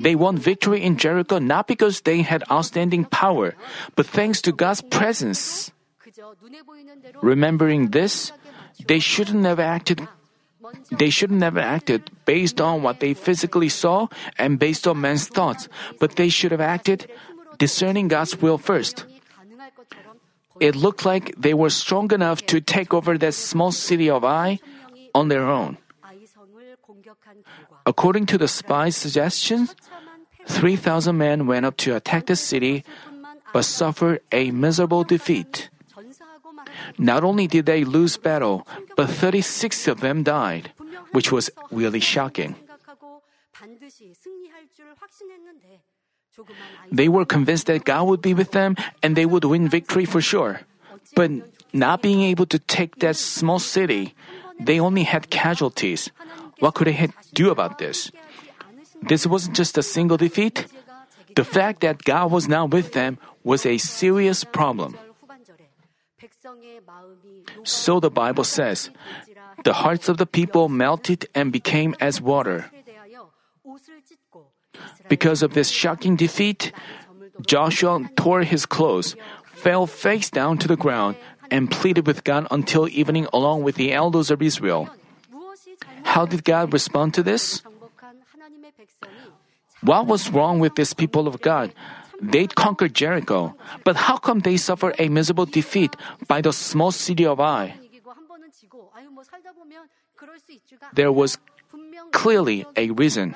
[0.00, 3.52] They won victory in Jericho not because they had outstanding power,
[3.92, 5.68] but thanks to God's presence.
[7.22, 8.32] Remembering this,
[8.86, 10.08] they shouldn't have acted
[10.90, 14.06] they shouldn't have acted based on what they physically saw
[14.38, 15.68] and based on man's thoughts,
[15.98, 17.10] but they should have acted
[17.58, 19.04] discerning God's will first.
[20.60, 24.60] It looked like they were strong enough to take over that small city of Ai
[25.14, 25.78] on their own.
[27.84, 29.74] According to the spies' suggestions,
[30.46, 32.84] 3,000 men went up to attack the city
[33.52, 35.68] but suffered a miserable defeat.
[36.98, 38.66] Not only did they lose battle,
[38.96, 40.72] but 36 of them died,
[41.12, 42.56] which was really shocking.
[46.90, 50.20] They were convinced that God would be with them and they would win victory for
[50.20, 50.60] sure.
[51.14, 51.30] But
[51.72, 54.14] not being able to take that small city,
[54.58, 56.10] they only had casualties.
[56.58, 58.10] What could they do about this?
[59.02, 60.66] This wasn't just a single defeat.
[61.34, 64.96] The fact that God was not with them was a serious problem.
[67.64, 68.90] So the Bible says,
[69.64, 72.70] the hearts of the people melted and became as water.
[75.08, 76.72] Because of this shocking defeat,
[77.46, 81.16] Joshua tore his clothes, fell face down to the ground,
[81.50, 84.88] and pleaded with God until evening along with the elders of Israel.
[86.04, 87.62] How did God respond to this?
[89.82, 91.74] What was wrong with this people of God?
[92.22, 93.54] They conquered Jericho,
[93.84, 95.96] but how come they suffered a miserable defeat
[96.28, 97.74] by the small city of Ai?
[100.94, 101.38] There was
[102.12, 103.34] clearly a reason.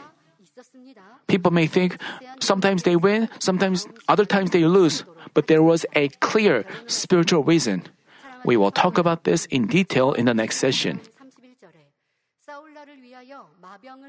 [1.26, 1.98] People may think
[2.40, 7.82] sometimes they win, sometimes other times they lose, but there was a clear spiritual reason.
[8.44, 11.00] We will talk about this in detail in the next session.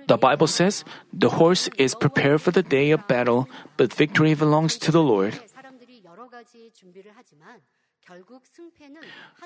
[0.07, 0.83] The Bible says,
[1.13, 5.39] The horse is prepared for the day of battle, but victory belongs to the Lord.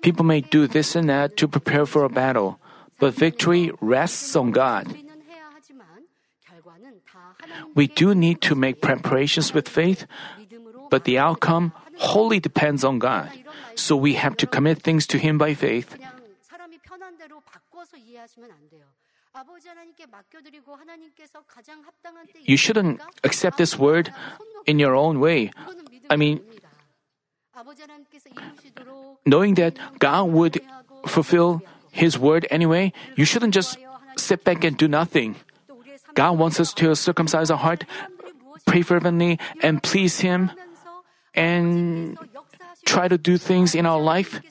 [0.01, 2.59] People may do this and that to prepare for a battle,
[2.99, 4.93] but victory rests on God.
[7.73, 10.05] We do need to make preparations with faith,
[10.89, 13.31] but the outcome wholly depends on God.
[13.75, 15.97] So we have to commit things to Him by faith.
[22.43, 24.13] You shouldn't accept this word
[24.65, 25.51] in your own way.
[26.09, 26.41] I mean,
[29.25, 30.61] knowing that God would
[31.07, 31.61] fulfill
[31.91, 33.77] His word anyway, you shouldn't just
[34.17, 35.35] sit back and do nothing.
[36.13, 37.85] God wants us to circumcise our heart,
[38.65, 40.51] pray fervently, and please Him,
[41.33, 42.17] and
[42.85, 44.41] try to do things in our life.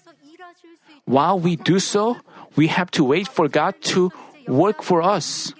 [1.04, 2.16] While we do so,
[2.56, 4.12] we have to wait for God to
[4.51, 5.55] work for us.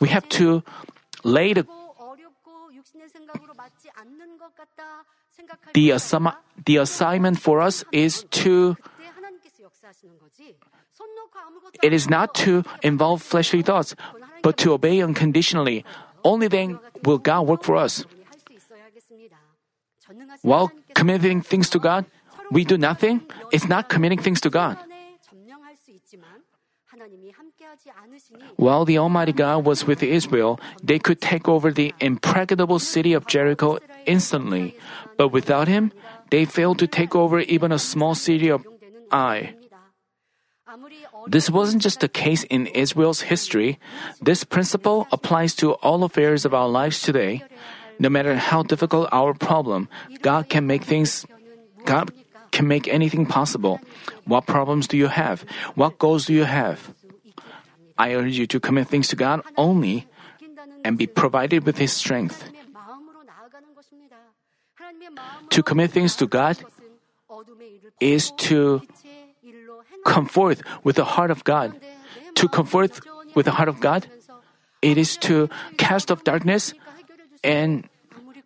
[0.00, 0.64] We have to
[1.22, 1.66] lay the
[5.74, 5.90] the,
[6.64, 8.76] the assignment for us is to
[11.82, 13.94] it is not to involve fleshly thoughts,
[14.42, 15.84] but to obey unconditionally.
[16.22, 18.04] Only then will God work for us.
[20.42, 22.06] While committing things to God,
[22.50, 23.26] we do nothing.
[23.52, 24.78] It's not committing things to God.
[28.56, 33.26] While the Almighty God was with Israel, they could take over the impregnable city of
[33.26, 34.76] Jericho instantly.
[35.16, 35.92] But without Him,
[36.30, 38.66] they failed to take over even a small city of
[39.10, 39.54] Ai.
[41.26, 43.78] This wasn't just the case in Israel's history.
[44.20, 47.42] This principle applies to all affairs of our lives today.
[47.98, 49.88] No matter how difficult our problem,
[50.22, 51.26] God can make things
[51.84, 52.10] God
[52.50, 53.80] can make anything possible.
[54.24, 55.44] What problems do you have?
[55.74, 56.94] What goals do you have?
[57.96, 60.06] I urge you to commit things to God only
[60.84, 62.44] and be provided with His strength.
[65.50, 66.58] To commit things to God
[68.00, 68.82] is to
[70.04, 71.74] come forth with the heart of God.
[72.36, 73.00] To come forth
[73.34, 74.06] with the heart of God,
[74.82, 76.74] it is to cast off darkness
[77.42, 77.88] and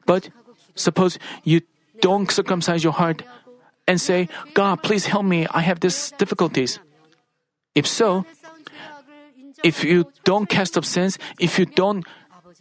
[0.07, 0.30] but
[0.74, 1.61] suppose you
[2.01, 3.22] don't circumcise your heart
[3.86, 6.78] and say, God, please help me, I have these difficulties.
[7.74, 8.24] If so,
[9.64, 12.04] if you don't cast off sins, if you don't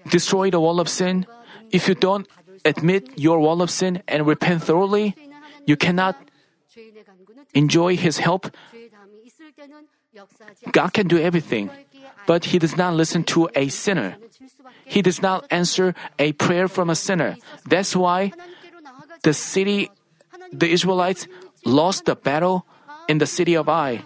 [0.10, 1.26] destroy the wall of sin,
[1.72, 2.28] if you don't
[2.66, 5.16] admit your wall of sin and repent thoroughly,
[5.66, 6.16] you cannot
[7.54, 8.50] enjoy His help.
[10.72, 11.70] God can do everything,
[12.26, 14.18] but He does not listen to a sinner.
[14.86, 17.38] He does not answer a prayer from a sinner.
[17.68, 18.32] That's why
[19.24, 19.92] the city,
[20.52, 21.28] the Israelites,
[21.66, 22.66] lost the battle
[23.08, 24.04] in the city of Ai.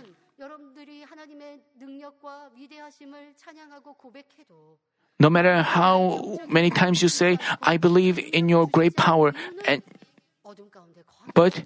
[5.19, 9.33] No matter how many times you say, I believe in your great power,
[9.67, 9.83] and,
[11.35, 11.63] but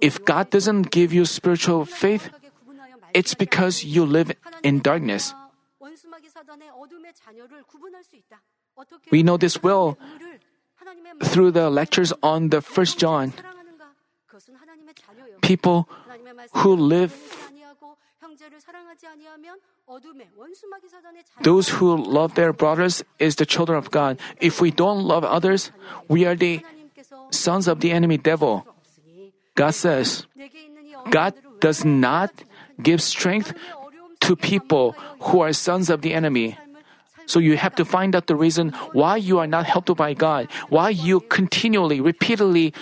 [0.00, 2.30] if God doesn't give you spiritual faith,
[3.14, 5.34] it's because you live in darkness.
[9.10, 9.96] We know this well
[11.24, 13.32] through the lectures on the first John.
[15.40, 15.88] People
[16.52, 17.12] who live
[21.42, 24.18] those who love their brothers is the children of God.
[24.40, 25.70] If we don't love others,
[26.08, 26.62] we are the
[27.30, 28.66] sons of the enemy devil.
[29.54, 30.26] God says,
[31.10, 32.30] God does not
[32.82, 33.54] give strength
[34.20, 36.56] to people who are sons of the enemy.
[37.26, 40.48] So you have to find out the reason why you are not helped by God,
[40.70, 42.72] why you continually, repeatedly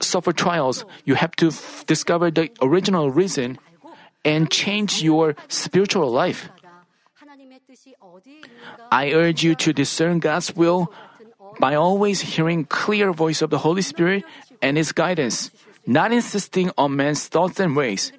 [0.00, 0.84] suffer trials.
[1.04, 3.58] You have to f- discover the original reason
[4.24, 6.50] and change your spiritual life.
[8.90, 10.92] I urge you to discern God's will
[11.60, 14.24] by always hearing clear voice of the Holy Spirit
[14.62, 15.50] and his guidance,
[15.86, 18.12] not insisting on man's thoughts and ways.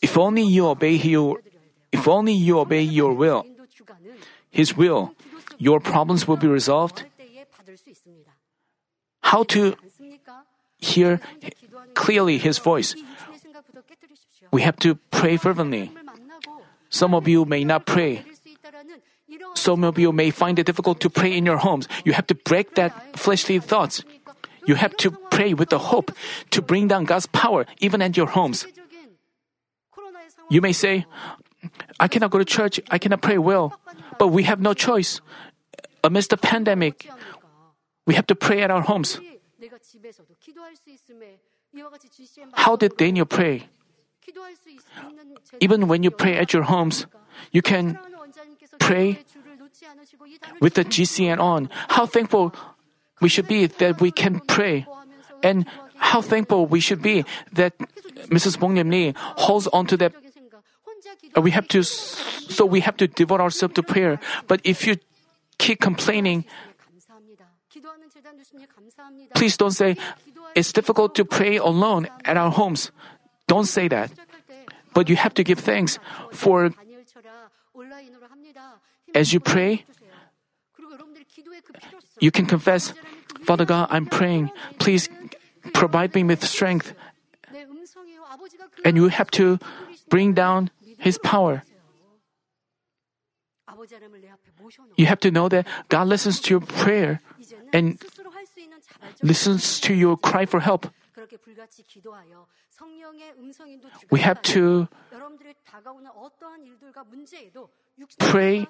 [0.00, 1.40] If only you obey your
[1.92, 3.44] if only you obey your will,
[4.50, 5.14] his will,
[5.58, 7.04] your problems will be resolved.
[9.20, 9.76] How to
[10.78, 11.20] hear
[11.94, 12.96] clearly his voice?
[14.52, 15.90] we have to pray fervently.
[16.90, 18.24] Some of you may not pray.
[19.54, 21.88] Some of you may find it difficult to pray in your homes.
[22.04, 24.04] You have to break that fleshly thoughts.
[24.66, 26.12] You have to pray with the hope
[26.50, 28.66] to bring down God's power even at your homes.
[30.50, 31.06] You may say,
[31.98, 33.72] I cannot go to church, I cannot pray well,
[34.18, 35.20] but we have no choice.
[36.04, 37.08] Amidst the pandemic,
[38.06, 39.18] we have to pray at our homes.
[42.52, 43.68] How did Daniel pray?
[45.60, 47.06] even when you pray at your homes,
[47.50, 47.98] you can
[48.78, 49.18] pray
[50.60, 51.68] with the GCN on.
[51.88, 52.54] How thankful
[53.20, 54.86] we should be that we can pray.
[55.42, 55.66] And
[55.96, 57.76] how thankful we should be that
[58.30, 58.58] Mrs.
[58.58, 60.12] Bongnim Lee holds on to that.
[61.36, 64.20] Uh, we have to, so we have to devote ourselves to prayer.
[64.46, 64.96] But if you
[65.58, 66.44] keep complaining,
[69.34, 69.96] please don't say,
[70.54, 72.90] it's difficult to pray alone at our homes.
[73.52, 74.08] Don't say that.
[74.96, 76.00] But you have to give thanks
[76.32, 76.72] for
[79.12, 79.84] as you pray,
[82.20, 82.96] you can confess,
[83.44, 84.48] Father God, I'm praying.
[84.78, 85.12] Please
[85.76, 86.96] provide me with strength.
[88.84, 89.60] And you have to
[90.08, 91.62] bring down His power.
[94.96, 97.20] You have to know that God listens to your prayer
[97.72, 98.00] and
[99.20, 100.88] listens to your cry for help.
[104.10, 104.88] We have to
[108.18, 108.66] pray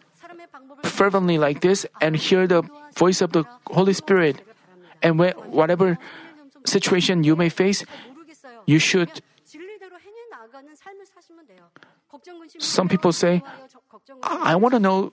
[0.83, 2.63] fervently like this and hear the
[2.97, 4.43] voice of the Holy Spirit.
[5.03, 5.99] And whatever
[6.65, 7.85] situation you may face,
[8.67, 9.23] you should.
[12.59, 13.43] Some people say,
[14.23, 15.13] I want to know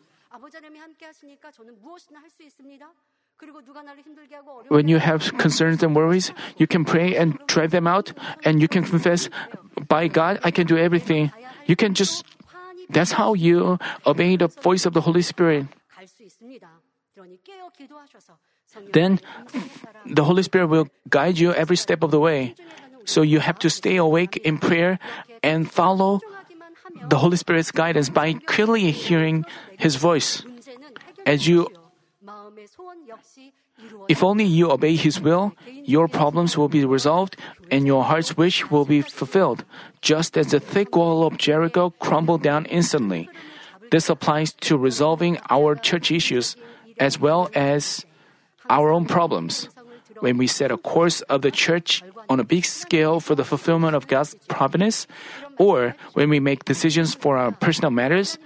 [4.68, 8.12] when you have concerns and worries, you can pray and drive them out,
[8.44, 9.30] and you can confess,
[9.88, 11.32] By God, I can do everything.
[11.66, 12.26] You can just,
[12.90, 15.68] that's how you obey the voice of the Holy Spirit.
[18.94, 19.20] Then
[20.06, 22.56] the Holy Spirit will guide you every step of the way.
[23.06, 25.00] So you have to stay awake in prayer
[25.42, 26.22] and follow
[27.08, 29.46] the Holy Spirit's guidance by clearly hearing
[29.78, 30.44] His voice.
[31.26, 31.72] As you
[34.10, 35.54] if only you obey His will,
[35.86, 37.38] your problems will be resolved
[37.72, 39.64] and your heart's wish will be fulfilled,
[40.02, 43.30] just as the thick wall of Jericho crumbled down instantly.
[43.92, 46.56] This applies to resolving our church issues
[47.00, 48.06] as well as
[48.70, 49.70] our own problems.
[50.20, 53.96] When we set a course of the church on a big scale for the fulfillment
[53.96, 55.08] of God's providence,
[55.58, 58.38] or when we make decisions for our personal matters,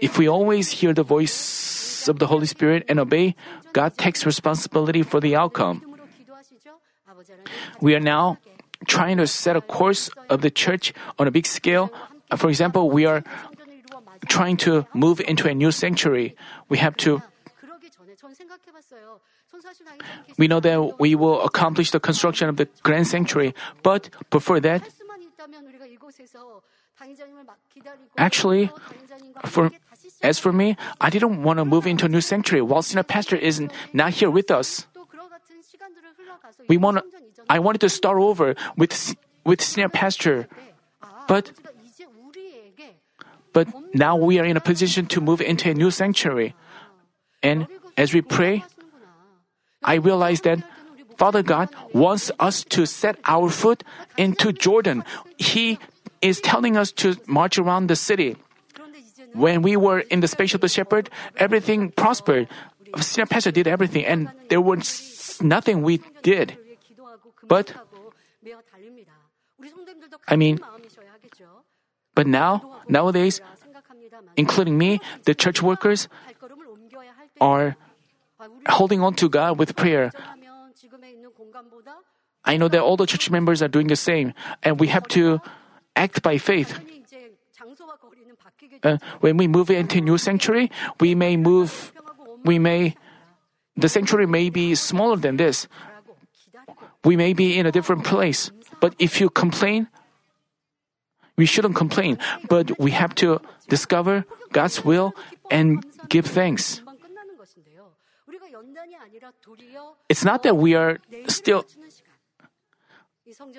[0.00, 3.36] if we always hear the voice of the Holy Spirit and obey,
[3.72, 5.82] God takes responsibility for the outcome.
[7.80, 8.38] We are now
[8.86, 11.92] trying to set a course of the church on a big scale.
[12.30, 13.22] Uh, for example, we are
[14.28, 16.36] trying to move into a new sanctuary.
[16.68, 17.22] We have to
[20.38, 24.82] we know that we will accomplish the construction of the grand sanctuary, but before that,
[28.16, 28.70] actually,
[29.44, 29.70] for
[30.22, 33.36] as for me, I didn't want to move into a new sanctuary while senior pastor
[33.36, 33.60] is
[33.92, 34.86] not here with us.
[36.68, 37.04] We want to,
[37.48, 40.46] I wanted to start over with with senior pastor,
[41.26, 41.52] but
[43.52, 46.54] but now we are in a position to move into a new sanctuary,
[47.42, 47.66] and
[47.96, 48.62] as we pray,
[49.82, 50.60] I realize that
[51.16, 53.82] Father God wants us to set our foot
[54.16, 55.04] into Jordan.
[55.38, 55.78] He
[56.20, 58.36] is telling us to march around the city.
[59.34, 62.48] When we were in the space of the shepherd, everything prospered.
[62.98, 66.58] Senior pastor did everything, and there was nothing we did.
[67.46, 67.74] But,
[70.26, 70.58] I mean,
[72.14, 73.40] but now, nowadays,
[74.36, 76.08] including me, the church workers
[77.40, 77.76] are
[78.68, 80.10] holding on to God with prayer.
[82.44, 85.40] I know that all the church members are doing the same, and we have to
[85.94, 86.80] act by faith
[88.82, 91.92] uh, when we move into new sanctuary, we may move,
[92.44, 92.94] we may,
[93.76, 95.68] the sanctuary may be smaller than this.
[97.04, 98.50] We may be in a different place.
[98.80, 99.88] But if you complain,
[101.36, 102.18] we shouldn't complain,
[102.48, 105.14] but we have to discover God's will
[105.50, 106.82] and give thanks.
[110.08, 110.98] It's not that we are
[111.28, 111.64] still,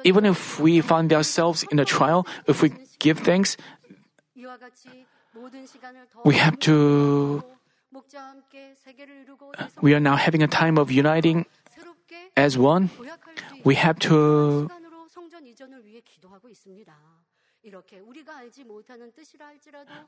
[0.03, 3.57] even if we find ourselves in a trial, if we give thanks,
[6.25, 7.43] we have to.
[9.57, 11.45] Uh, we are now having a time of uniting
[12.37, 12.89] as one.
[13.63, 14.69] We have to.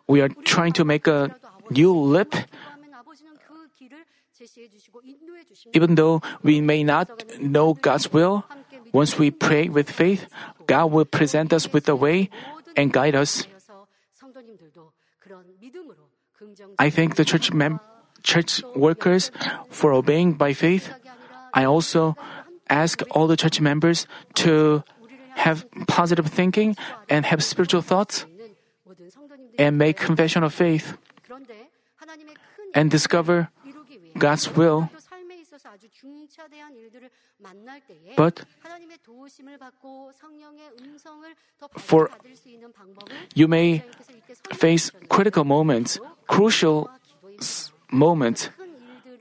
[0.08, 1.36] We are trying to make a
[1.70, 2.36] new leap.
[5.74, 8.46] Even though we may not know God's will,
[8.92, 10.26] once we pray with faith,
[10.66, 12.30] God will present us with a way
[12.76, 13.46] and guide us.
[16.80, 17.80] I thank the church, mem-
[18.24, 19.32] church workers
[19.70, 20.92] for obeying by faith.
[21.54, 22.16] I also
[22.70, 24.84] ask all the church members to
[25.36, 26.76] have positive thinking
[27.10, 28.26] and have spiritual thoughts
[29.58, 30.98] and make confession of faith
[32.74, 33.50] and discover
[34.18, 34.90] God's will
[38.16, 38.46] but
[41.78, 42.10] for
[43.36, 43.84] you may
[44.54, 46.90] face critical moments, crucial
[47.92, 48.50] moments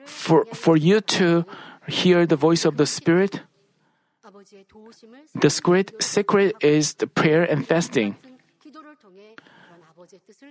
[0.05, 1.45] for, for you to
[1.89, 3.43] hear the voice of the Spirit.
[5.35, 8.17] The secret, secret is the prayer and fasting.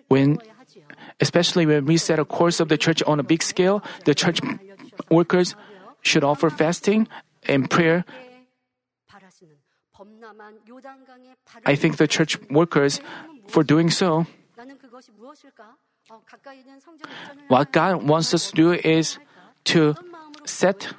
[0.07, 0.37] When,
[1.19, 4.39] especially when we set a course of the church on a big scale, the church
[5.09, 5.55] workers
[6.01, 7.07] should offer fasting
[7.47, 8.05] and prayer.
[11.65, 13.01] I thank the church workers
[13.47, 14.25] for doing so.
[17.47, 19.17] What God wants us to do is
[19.65, 19.95] to
[20.45, 20.93] set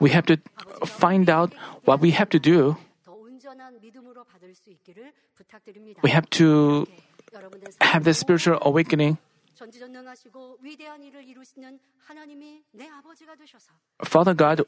[0.00, 0.36] we have to
[0.84, 1.54] find out
[1.84, 2.76] what we have to do.
[6.02, 6.86] We have to
[7.80, 9.18] have the spiritual awakening.
[14.04, 14.64] Father God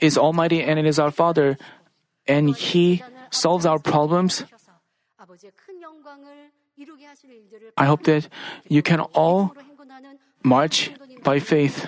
[0.00, 1.56] is almighty and it is our Father,
[2.26, 4.44] and He solves our problems.
[7.76, 8.28] I hope that
[8.68, 9.54] you can all
[10.42, 10.90] march
[11.22, 11.86] by faith.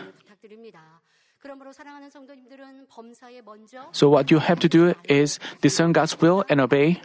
[3.92, 7.00] So, what you have to do is discern God's will and obey.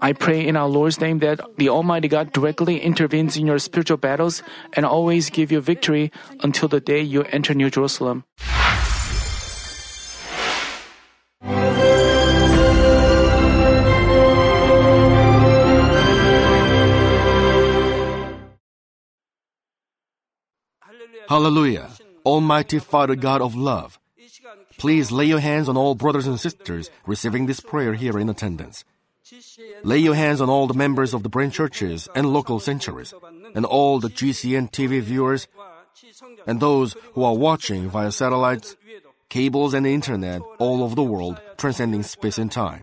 [0.00, 3.96] I pray in our Lord's name that the Almighty God directly intervenes in your spiritual
[3.96, 4.42] battles
[4.74, 8.24] and always give you victory until the day you enter New Jerusalem.
[21.28, 21.88] Hallelujah!
[22.26, 23.98] Almighty Father God of love,
[24.82, 28.84] please lay your hands on all brothers and sisters receiving this prayer here in attendance.
[29.84, 33.14] Lay your hands on all the members of the branch churches and local sanctuaries,
[33.54, 35.46] and all the GCN TV viewers,
[36.48, 38.74] and those who are watching via satellites,
[39.28, 42.82] cables, and internet all over the world, transcending space and time.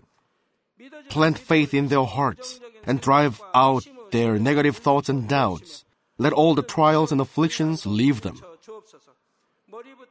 [1.10, 5.84] Plant faith in their hearts and drive out their negative thoughts and doubts.
[6.16, 8.40] Let all the trials and afflictions leave them.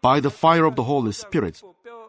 [0.02, 1.62] By the fire of the Holy Spirit,